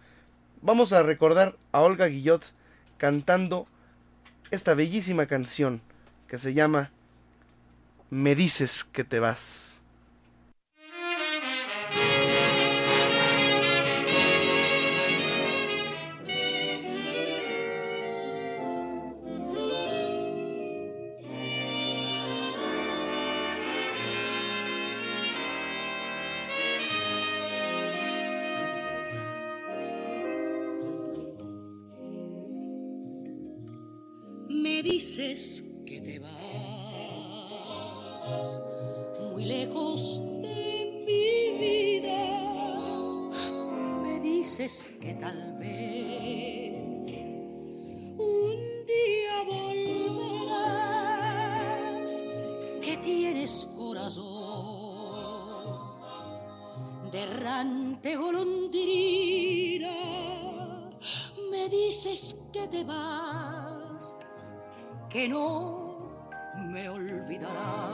[0.61, 2.53] Vamos a recordar a Olga Guillot
[2.97, 3.67] cantando
[4.51, 5.81] esta bellísima canción
[6.27, 6.91] que se llama
[8.09, 9.72] Me dices que te vas.
[34.93, 36.31] Dices que te vas
[39.31, 42.21] muy lejos de mi vida.
[44.03, 46.75] Me dices que tal vez
[48.19, 50.91] un día volverás,
[52.79, 54.29] que tienes corazón
[57.11, 59.95] de errante golondrina.
[61.49, 63.42] Me dices que te vas
[65.13, 65.95] que no
[66.57, 67.92] me olvidarás.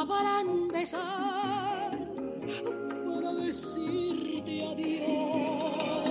[0.00, 1.90] Sabrán besar
[3.06, 6.08] para decirte adiós.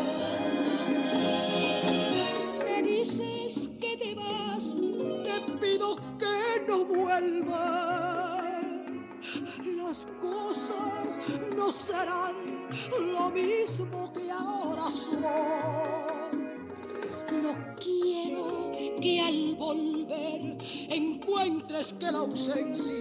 [2.65, 4.77] Me dices que te vas,
[5.25, 6.37] te pido que
[6.67, 8.53] no vuelvas.
[9.75, 12.67] Las cosas no serán
[13.13, 15.23] lo mismo que ahora son.
[17.41, 18.71] No quiero
[19.01, 20.57] que al volver
[20.89, 22.98] encuentres que la ausencia,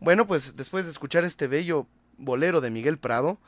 [0.00, 1.86] Bueno, pues después de escuchar este bello
[2.16, 3.38] bolero de Miguel Prado,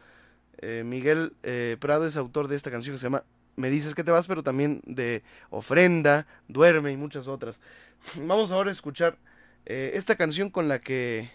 [0.59, 3.25] eh, Miguel eh, Prado es autor de esta canción que se llama
[3.57, 7.59] Me dices que te vas, pero también de Ofrenda, Duerme y muchas otras.
[8.17, 9.17] Vamos ahora a escuchar
[9.65, 11.31] eh, esta canción con la que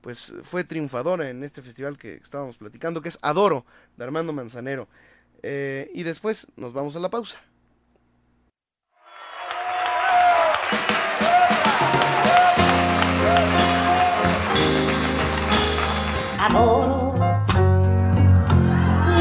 [0.00, 3.64] pues fue triunfadora en este festival que estábamos platicando, que es Adoro,
[3.96, 4.88] de Armando Manzanero.
[5.42, 7.40] Eh, y después nos vamos a la pausa.
[16.46, 17.14] amor.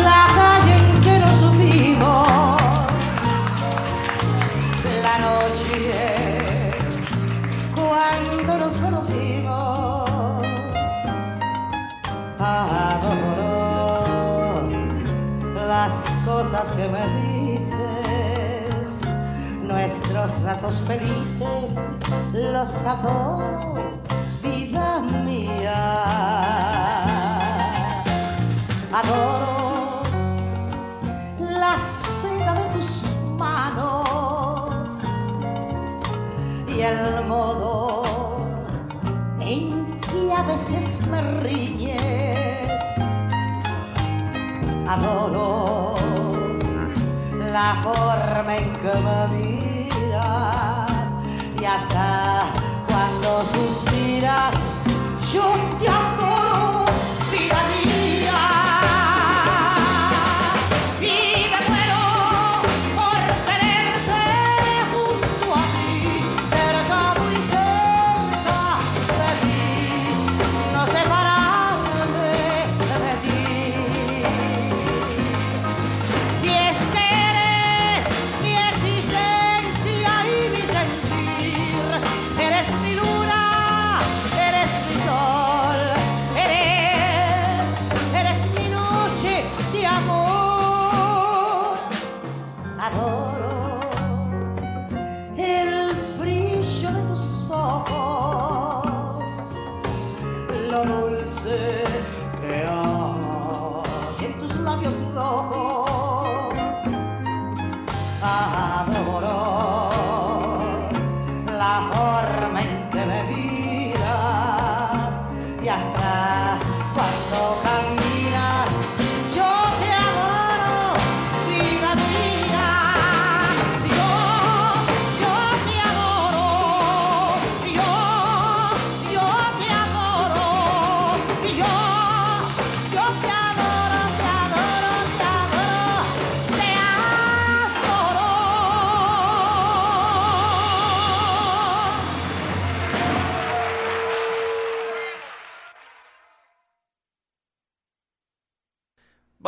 [0.07, 2.27] La calle en que nos unimos,
[5.01, 6.71] la noche
[7.73, 10.09] cuando nos conocimos.
[12.39, 13.55] Adoro
[15.67, 15.95] las
[16.25, 18.87] cosas que me dices,
[19.63, 21.73] nuestros ratos felices,
[22.33, 23.99] los adoro,
[24.43, 25.64] vida mía.
[28.95, 30.03] Adoro
[31.37, 34.87] la seda de tus manos
[36.65, 38.03] y el modo
[39.41, 42.79] en que a veces me riñes.
[44.87, 45.95] Adoro
[47.51, 50.89] la forma en que me miras
[51.59, 52.45] y hasta
[52.87, 54.55] cuando suspiras
[55.33, 55.43] yo
[55.81, 56.14] te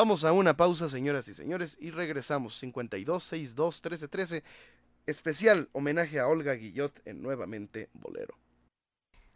[0.08, 2.58] Vamos a una pausa, señoras y señores, y regresamos.
[2.60, 4.44] 52 62 13 13.
[5.06, 8.38] Especial homenaje a Olga Guillot en Nuevamente Bolero.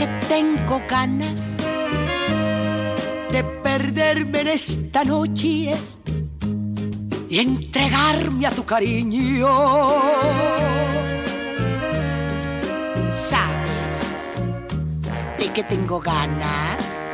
[0.00, 1.56] Qué tengo ganas?
[3.30, 5.74] De perderme en esta noche
[7.28, 9.46] y entregarme a tu cariño.
[13.12, 13.96] ¿Sabes
[15.38, 17.04] de qué tengo ganas?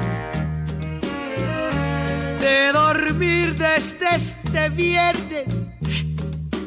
[2.40, 5.60] De dormir desde este viernes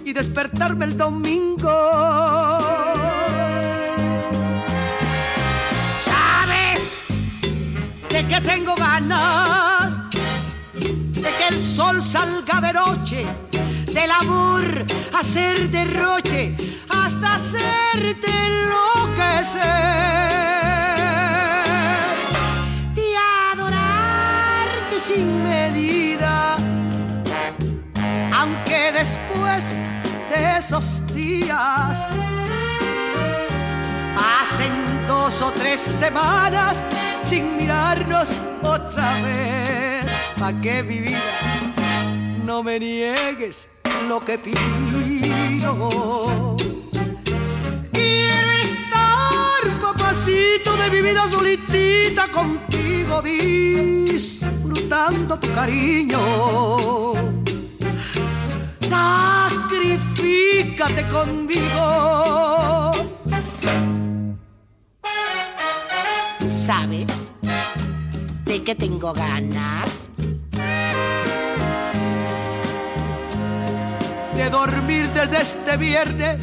[0.04, 1.70] y despertarme el domingo.
[8.10, 10.00] De que tengo ganas
[10.74, 13.26] de que el sol salga de noche,
[13.94, 14.86] del amor
[15.18, 16.56] hacer derroche
[16.90, 19.62] hasta hacerte enloquecer,
[22.96, 23.08] de
[23.54, 26.58] adorarte sin medida,
[28.34, 29.76] aunque después
[30.30, 32.08] de esos días
[34.20, 34.72] pasen
[35.08, 36.84] dos o tres semanas
[37.24, 40.06] sin mirarnos otra vez.
[40.38, 41.22] ¿Pa' qué mi vida?
[42.46, 43.70] No me niegues
[44.08, 44.60] lo que pido.
[47.94, 56.20] Quiero estar, papacito, de mi vida solitita contigo, disfrutando tu cariño.
[58.82, 62.79] Sacrifícate conmigo.
[68.50, 70.10] De qué tengo ganas?
[74.34, 76.40] De dormir desde este viernes,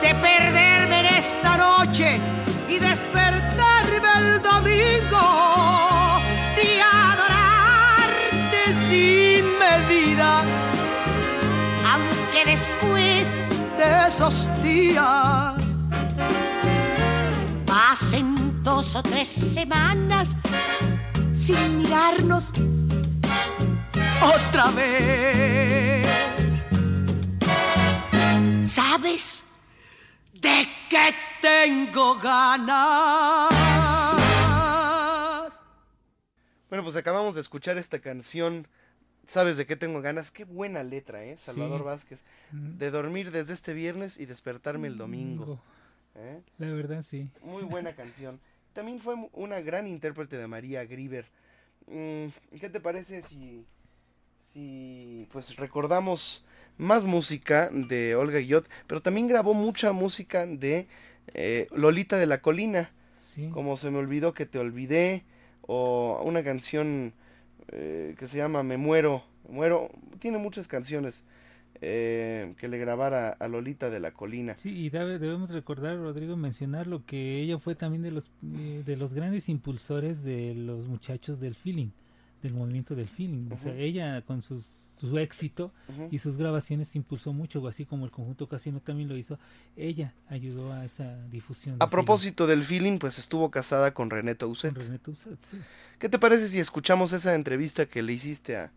[0.00, 2.18] de perderme en esta noche
[2.66, 5.26] y despertarme el domingo,
[6.56, 10.44] de adorarte sin medida,
[11.92, 13.36] aunque después
[13.76, 15.78] de esos días
[17.66, 20.38] pasen dos o tres semanas
[21.34, 22.52] sin mirarnos
[24.22, 26.06] otra vez.
[28.64, 29.44] ¿Sabes
[30.32, 32.82] de qué tengo ganas?
[36.68, 38.66] Bueno, pues acabamos de escuchar esta canción.
[39.26, 40.30] ¿Sabes de qué tengo ganas?
[40.30, 41.36] Qué buena letra, ¿eh?
[41.38, 41.84] Salvador Sí.
[41.84, 42.24] Vázquez.
[42.52, 45.62] De dormir desde este viernes y despertarme el domingo.
[46.14, 46.42] ¿eh?
[46.58, 47.30] La verdad, sí.
[47.42, 48.38] Muy buena canción.
[48.74, 51.26] También fue una gran intérprete de María Grieber.
[51.86, 52.26] Mm,
[52.60, 53.64] ¿Qué te parece si,
[54.40, 56.44] si pues recordamos
[56.76, 58.68] más música de Olga Guillot?
[58.88, 60.88] Pero también grabó mucha música de
[61.34, 62.90] eh, Lolita de la Colina.
[63.52, 65.22] Como se me olvidó que te olvidé.
[65.62, 67.14] O una canción
[67.68, 69.22] eh, que se llama Me muero.
[69.48, 69.88] Me muero.
[70.18, 71.24] Tiene muchas canciones
[71.86, 74.56] eh, que le grabara a Lolita de la Colina.
[74.56, 78.82] Sí, y debe- debemos recordar, Rodrigo, mencionar lo que ella fue también de los eh,
[78.84, 81.88] de los grandes impulsores de los muchachos del feeling,
[82.42, 83.50] del movimiento del feeling.
[83.52, 84.64] O sea, ella con sus,
[85.00, 85.72] su éxito
[86.10, 89.38] y sus grabaciones impulsó mucho, así como el conjunto Casino también lo hizo.
[89.76, 91.76] Ella ayudó a esa difusión.
[91.80, 94.74] A propósito del feeling, pues estuvo casada con René feeling.
[94.74, 94.98] René
[95.40, 95.58] sí.
[95.98, 98.72] ¿Qué te parece si escuchamos esa entrevista que le hiciste a,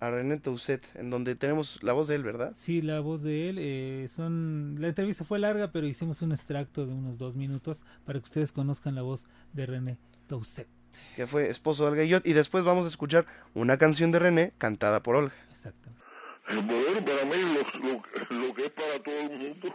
[0.00, 2.52] a René Tausset, en donde tenemos la voz de él, ¿verdad?
[2.54, 3.56] Sí, la voz de él.
[3.58, 8.18] eh, son La entrevista fue larga, pero hicimos un extracto de unos dos minutos para
[8.18, 9.98] que ustedes conozcan la voz de René
[10.28, 10.68] Tausset.
[11.16, 12.26] Que fue esposo de Olga Guillot.
[12.26, 15.34] Y después vamos a escuchar una canción de René cantada por Olga.
[15.50, 16.02] Exactamente.
[16.48, 19.74] El bolero para mí es lo, lo- lo que es para todo el mundo.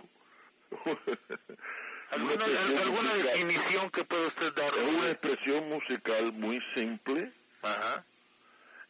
[2.11, 2.45] ¿Alguna,
[2.83, 4.71] alguna definición que puede usted dar?
[4.77, 7.31] Es una expresión musical muy simple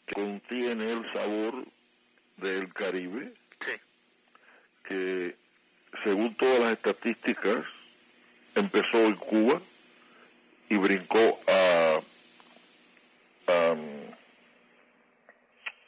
[0.06, 1.66] que contiene el sabor
[2.38, 3.34] del Caribe,
[4.84, 5.36] que
[6.04, 7.64] según todas las estadísticas
[8.56, 9.62] empezó en Cuba
[10.70, 12.00] y brincó a,
[13.48, 13.76] a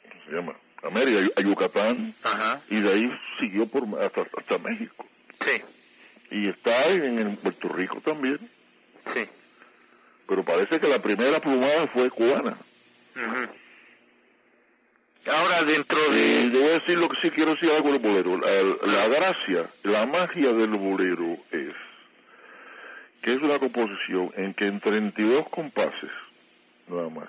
[0.08, 0.56] ¿cómo se llama?
[0.82, 2.14] A Mérida, a Yucatán,
[2.70, 5.06] y de ahí siguió por hasta, hasta México.
[6.30, 8.38] Y está en, en Puerto Rico también.
[9.14, 9.28] Sí.
[10.26, 12.56] Pero parece que la primera plumada fue cubana.
[15.28, 16.50] Ahora dentro de...
[16.52, 18.38] yo voy a decir lo que sí quiero decir algo del bolero.
[18.38, 21.74] La, la gracia, la magia del bolero es
[23.22, 26.10] que es una composición en que en 32 compases,
[26.86, 27.28] nada más,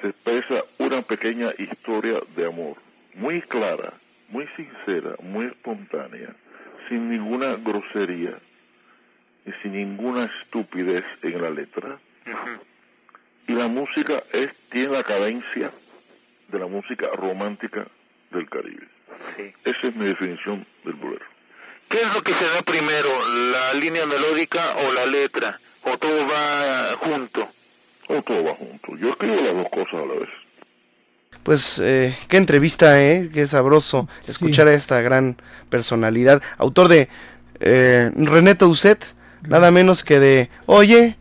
[0.00, 2.76] se expresa una pequeña historia de amor,
[3.14, 3.92] muy clara,
[4.28, 6.34] muy sincera, muy espontánea,
[6.88, 8.38] sin ninguna grosería
[9.46, 11.98] y sin ninguna estupidez en la letra.
[13.46, 15.70] Y la música es, tiene la cadencia
[16.48, 17.86] de la música romántica
[18.30, 18.86] del Caribe.
[19.64, 21.24] Esa es mi definición del bolero.
[21.88, 23.08] ¿Qué es lo que se da primero,
[23.52, 25.58] la línea melódica o la letra?
[25.82, 27.48] ¿O todo va junto?
[28.08, 28.96] O todo va junto.
[28.96, 30.28] Yo escribo las dos cosas a la vez.
[31.42, 33.30] Pues eh, qué entrevista, ¿eh?
[33.32, 35.36] Qué sabroso escuchar a esta gran
[35.70, 36.42] personalidad.
[36.58, 37.08] Autor de
[37.60, 39.14] eh, René Tausset,
[39.48, 41.16] nada menos que de Oye,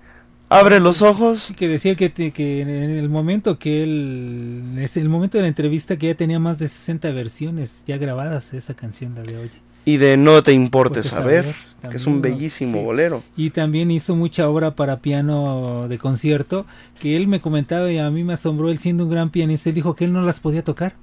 [0.59, 1.53] abre los ojos.
[1.57, 5.47] Que decía que, te- que en el momento que él, en el momento de la
[5.47, 9.61] entrevista que ya tenía más de 60 versiones ya grabadas esa canción la de Oye.
[9.87, 11.53] Y de No te importe saber,
[11.89, 12.83] que es un bellísimo Sí.
[12.83, 13.21] bolero.
[13.37, 16.65] Y también hizo mucha obra para piano de concierto,
[16.99, 19.75] que él me comentaba y a mí me asombró, él siendo un gran pianista, él
[19.75, 20.93] dijo que él no las podía tocar.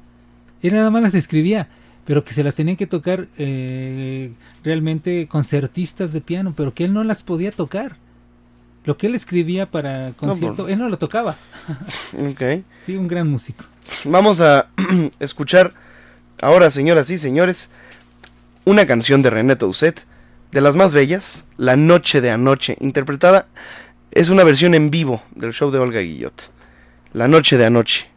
[0.62, 1.69] Él nada más las escribía,
[2.05, 4.33] pero que se las tenían que tocar eh,
[4.65, 7.97] realmente concertistas de piano, pero que él no las podía tocar.
[8.84, 10.72] Lo que él escribía para concierto, pues.
[10.72, 11.36] él no lo tocaba.
[12.18, 12.64] Ok.
[12.84, 13.64] Sí, un gran músico.
[14.04, 14.68] Vamos a
[15.20, 15.72] escuchar
[16.40, 17.70] ahora, señoras y señores,
[18.64, 20.00] una canción de René Toussaint,
[20.50, 23.46] de las más bellas, La Noche de Anoche, interpretada,
[24.10, 26.50] es una versión en vivo del show de Olga Guillot.
[27.14, 28.11] La Noche de Anoche.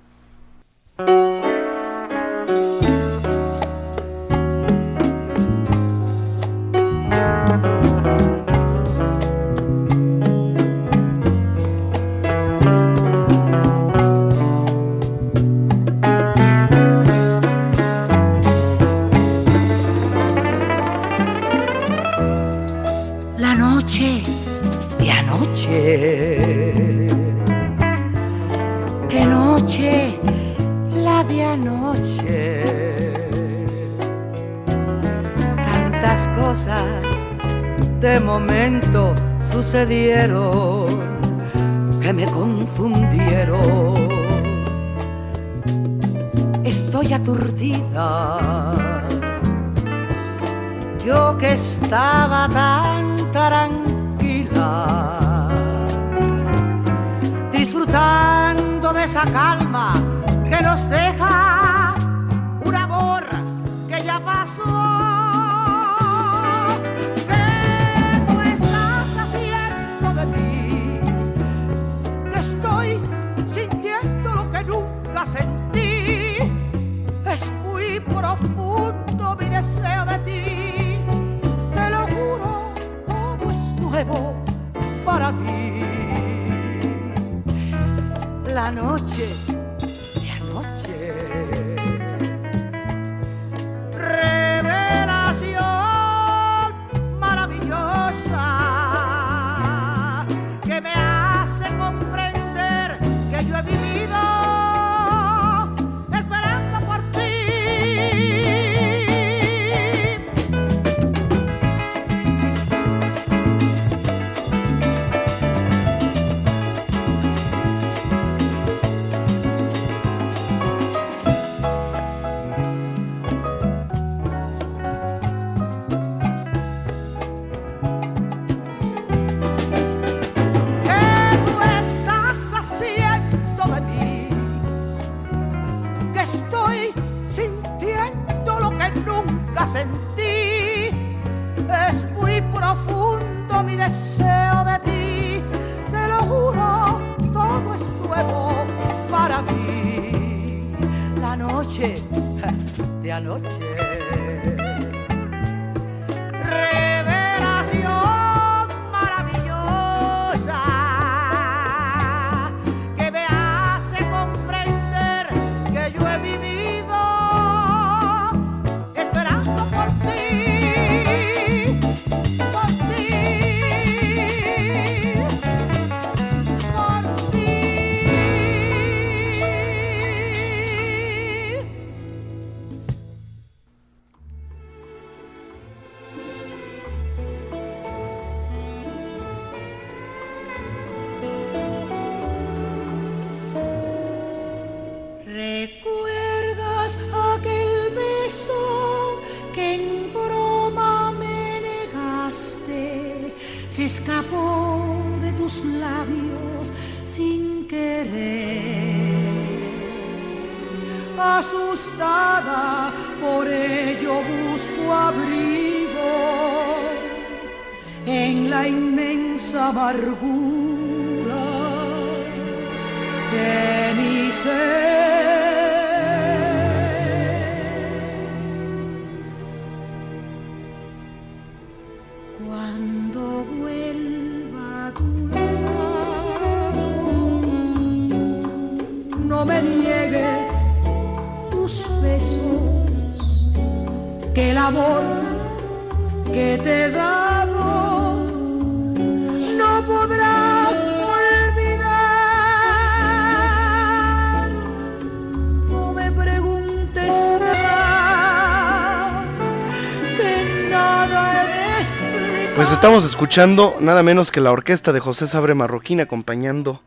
[262.86, 266.84] Estamos escuchando nada menos que la orquesta de José Sabre Marroquín acompañando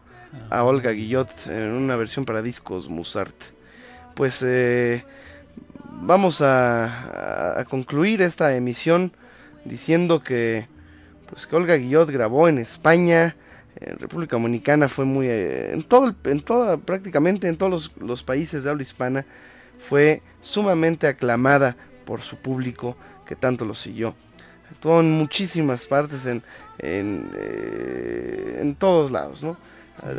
[0.49, 3.35] a Olga Guillot en una versión para discos Musart.
[4.15, 5.05] Pues eh,
[5.91, 9.11] vamos a, concluir esta emisión
[9.65, 10.69] diciendo que
[11.29, 13.35] pues Olga Guillot grabó en España,
[13.75, 18.63] en República Dominicana fue muy eh, en todo en toda prácticamente en todos los países
[18.63, 19.27] de habla hispana
[19.81, 22.97] fue sumamente aclamada por su público
[23.27, 24.15] que tanto lo siguió.
[24.71, 26.43] Actuó en muchísimas partes en
[26.79, 29.57] en, eh, en todos lados, ¿no?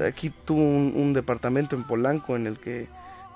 [0.05, 2.87] Aquí tuvo un, un departamento en Polanco en el que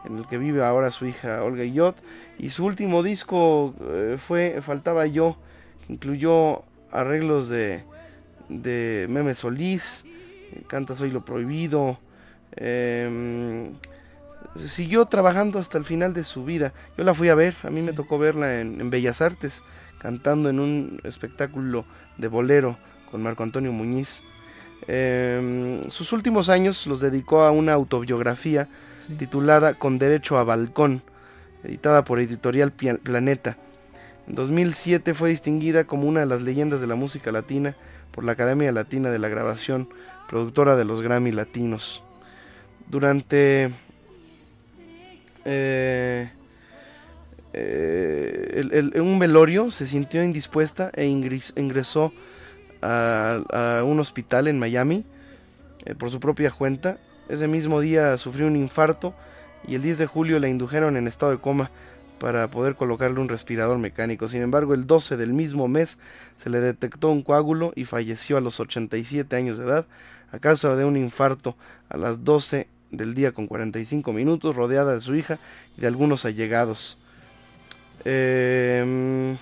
[0.05, 1.95] en el que vive ahora su hija Olga Guillot
[2.37, 5.37] y su último disco eh, fue Faltaba yo
[5.87, 7.83] que incluyó arreglos de,
[8.49, 10.03] de Meme Solís,
[10.51, 11.97] eh, Canta Soy lo Prohibido.
[12.57, 13.73] em,
[14.65, 16.73] siguió trabajando hasta el final de su vida.
[16.97, 19.63] Yo la fui a ver, a mí me tocó verla en, en Bellas Artes,
[20.03, 21.85] cantando en un espectáculo
[22.17, 22.77] de bolero
[23.09, 24.21] con Marco Antonio Muñiz.
[24.85, 28.67] Em, sus últimos años los dedicó a una autobiografía
[29.17, 31.01] titulada Con Derecho a Balcón,
[31.63, 33.57] editada por Editorial Planeta.
[34.27, 37.77] En 2007 fue distinguida como una de las leyendas de la música latina
[38.11, 39.87] por la Academia Latina de la Grabación,
[40.27, 42.03] productora de los Grammy Latinos.
[42.89, 43.71] Durante
[45.45, 46.29] eh,
[47.53, 52.13] eh, el- un velorio se sintió indispuesta e ingres- ingresó
[52.81, 55.05] a, a un hospital en Miami
[55.85, 56.97] eh, por su propia cuenta.
[57.29, 59.13] Ese mismo día sufrió un infarto
[59.67, 61.71] y el 10 de julio la indujeron en estado de coma
[62.19, 64.27] para poder colocarle un respirador mecánico.
[64.27, 65.97] Sin embargo, el 12 del mismo mes
[66.37, 69.85] se le detectó un coágulo y falleció a los 87 años de edad
[70.31, 71.55] a causa de un infarto
[71.89, 75.37] a las 12 del día con 45 minutos, rodeada de su hija
[75.77, 76.97] y de algunos allegados.
[78.05, 79.37] Em,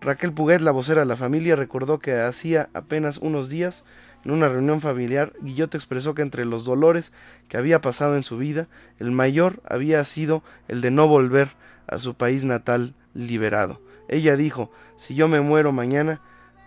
[0.00, 3.84] Raquel Puguet, la vocera de la familia, recordó que hacía apenas unos días,
[4.24, 7.12] en una reunión familiar, Guillot expresó que entre los dolores
[7.48, 8.68] que había pasado en su vida,
[8.98, 11.50] el mayor había sido el de no volver
[11.88, 13.80] a su país natal liberado.
[14.08, 16.20] Ella dijo, si yo me muero mañana,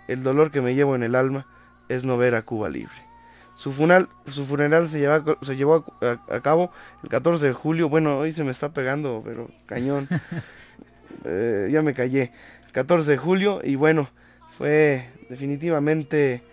[0.08, 1.46] el dolor que me llevo en el alma
[1.90, 2.94] es no ver a Cuba libre.
[3.54, 5.08] Su funeral, su funeral se,
[5.42, 6.72] se llevó a, a- a cabo
[7.04, 7.88] el 14 de julio.
[7.88, 10.08] Bueno, hoy se me está pegando, pero cañón.
[11.24, 12.32] Eh, ya me callé.
[12.72, 14.10] 14 de julio y bueno,
[14.58, 16.44] fue definitivamente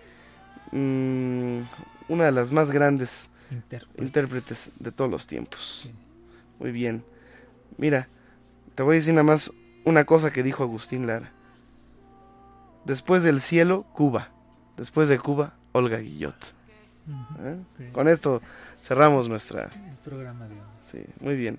[0.71, 1.61] mm,
[2.09, 4.05] una de las más grandes Intérpretes.
[4.05, 5.91] intérpretes de todos los tiempos.
[6.59, 7.05] Muy bien.
[7.77, 8.09] Mira,
[8.75, 9.53] te voy a decir nada más
[9.85, 11.33] una cosa que dijo Agustín Lara.
[12.85, 14.31] Después del cielo, Cuba.
[14.77, 16.55] Después de Cuba, Olga Guillot.
[17.41, 17.57] ¿Eh?
[17.77, 17.85] sí.
[17.93, 18.41] Con esto
[18.81, 19.65] cerramos nuestra...
[19.65, 20.61] El programa de hoy.
[20.83, 21.59] Sí, muy bien.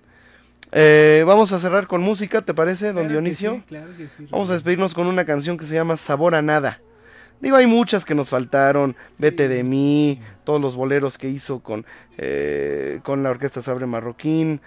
[0.76, 3.54] Eh, vamos a cerrar con música, ¿te parece, don Claro que Dionisio?
[3.56, 6.42] sí, claro que sí, vamos a despedirnos con una canción que se llama Sabor a
[6.42, 6.82] Nada.
[7.40, 8.96] Digo, hay muchas que nos faltaron.
[9.20, 11.86] Vete de mí, todos los boleros que hizo con,
[12.18, 14.62] eh, con la Orquesta Sabre Marroquín,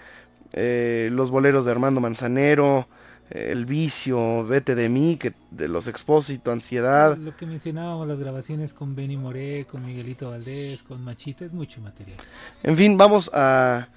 [0.53, 2.87] eh, los boleros de Armando Manzanero,
[3.31, 7.17] eh, El Vicio, Vete de mí, que de los Expósito, Ansiedad.
[7.17, 11.81] Lo que mencionábamos, las grabaciones con Benny Moré, con Miguelito Valdés, con Machita, es mucho
[11.81, 12.17] material.
[12.61, 13.87] En fin, vamos a,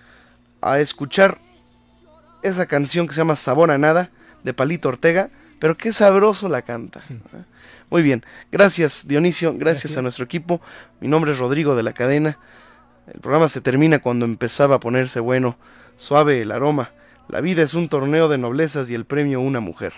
[0.62, 1.38] a escuchar
[2.42, 4.10] esa canción que se llama Sabor a Nada
[4.42, 7.00] de Palito Ortega, pero qué sabroso la canta.
[7.00, 7.16] ¿eh?
[7.90, 9.96] Muy bien, gracias Dionisio, gracias, Gracias.
[9.98, 10.60] a nuestro equipo.
[11.00, 12.38] Mi nombre es Rodrigo de la Cadena.
[13.12, 15.56] El programa se termina cuando empezaba a ponerse bueno,
[15.96, 16.90] suave el aroma.
[17.28, 19.92] La vida es un torneo de noblezas y el premio una mujer.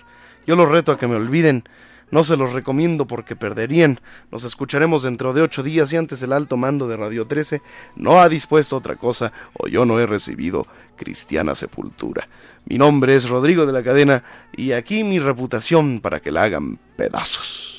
[0.47, 1.64] Yo los reto a que me olviden.
[2.12, 3.98] No se los recomiendo porque perderían.
[4.30, 7.62] Nos escucharemos dentro de ocho días y antes el alto mando de Radio 13
[7.97, 12.28] no ha dispuesto otra cosa o yo no he recibido cristiana sepultura.
[12.66, 14.22] Mi nombre es Rodrigo de la Cadena
[14.55, 17.72] y aquí mi reputación para que la hagan pedazos.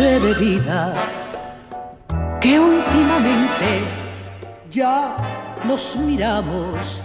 [0.00, 0.94] Sucede vida?
[2.40, 3.84] Que últimamente
[4.70, 5.14] ya
[5.64, 6.98] nos miramos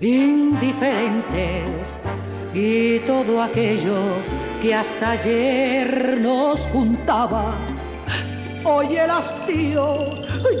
[0.00, 2.00] indiferentes
[2.54, 3.98] y todo aquello
[4.62, 7.52] que hasta ayer nos juntaba,
[8.64, 9.98] hoy el hastío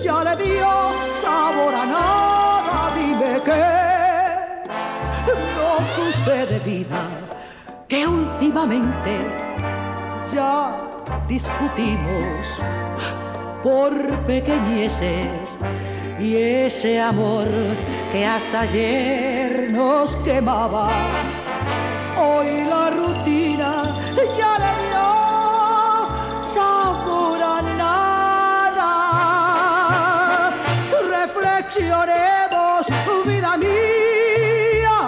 [0.02, 0.92] ya le dio
[1.22, 2.92] sabor a nada.
[2.94, 3.64] Dime qué
[5.56, 7.00] nos sucede vida
[7.88, 9.18] que últimamente
[10.30, 10.93] ya
[11.28, 12.60] discutimos
[13.62, 13.94] por
[14.26, 15.58] pequeñeces
[16.18, 17.48] y ese amor
[18.12, 20.90] que hasta ayer nos quemaba.
[22.18, 23.84] Hoy la rutina
[24.36, 25.06] ya le dio
[26.54, 28.90] sabor a nada.
[31.08, 32.86] Reflexionemos,
[33.26, 34.98] vida mía,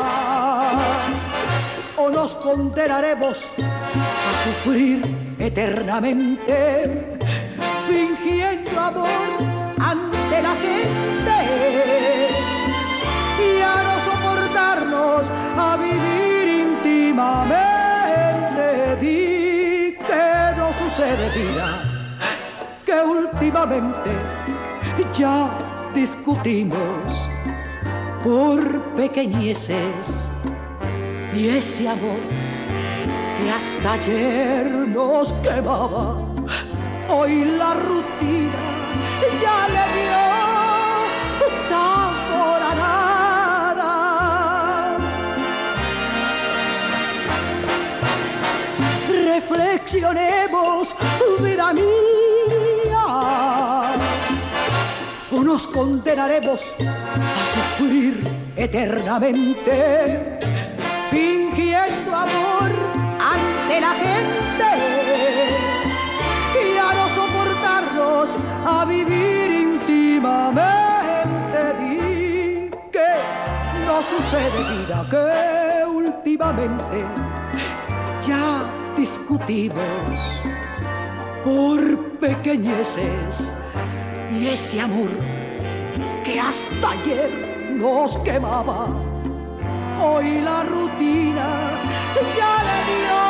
[1.96, 7.18] o nos condenaremos a sufrir eternamente,
[7.88, 9.28] fingiendo amor
[9.78, 11.36] ante la gente
[13.38, 15.22] y a no soportarnos
[15.58, 17.66] a vivir íntimamente.
[19.00, 21.68] Di que no sucede, vida,
[22.84, 24.10] que últimamente
[25.12, 25.50] ya
[25.94, 27.28] discutimos
[28.22, 30.28] por pequeñeces
[31.34, 32.45] y ese amor
[33.36, 36.16] que hasta ayer nos quemaba,
[37.08, 38.76] hoy la rutina
[39.42, 40.22] ya le dio
[41.68, 43.92] sabor a nada.
[49.08, 50.94] Reflexionemos,
[51.40, 53.06] vida mía,
[55.30, 58.14] o nos condenaremos a sufrir
[58.56, 60.38] eternamente,
[63.76, 64.68] ante la gente
[66.64, 68.28] y a no soportarnos
[68.66, 70.64] a vivir íntimamente.
[71.78, 73.14] Di que
[73.86, 76.98] no sucede vida que últimamente
[78.26, 78.46] ya
[78.96, 80.18] discutimos
[81.44, 81.80] por
[82.18, 83.52] pequeñeces
[84.32, 85.10] y ese amor
[86.24, 87.30] que hasta ayer
[87.76, 88.86] nos quemaba.
[89.98, 91.70] Hoy la rutina
[92.36, 93.25] ya le dio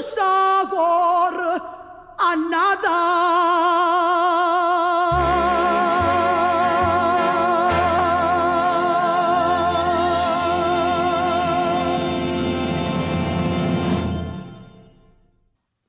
[0.00, 1.34] sabor
[2.18, 2.36] a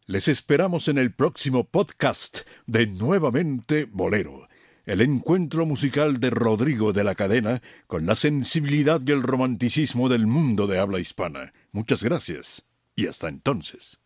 [0.06, 4.48] Les esperamos en el próximo podcast de Nuevamente Bolero,
[4.86, 10.28] el encuentro musical de Rodrigo de la Cadena con la sensibilidad y el romanticismo del
[10.28, 11.52] mundo de habla hispana.
[11.72, 12.64] Muchas gracias
[12.96, 14.03] y hasta entonces.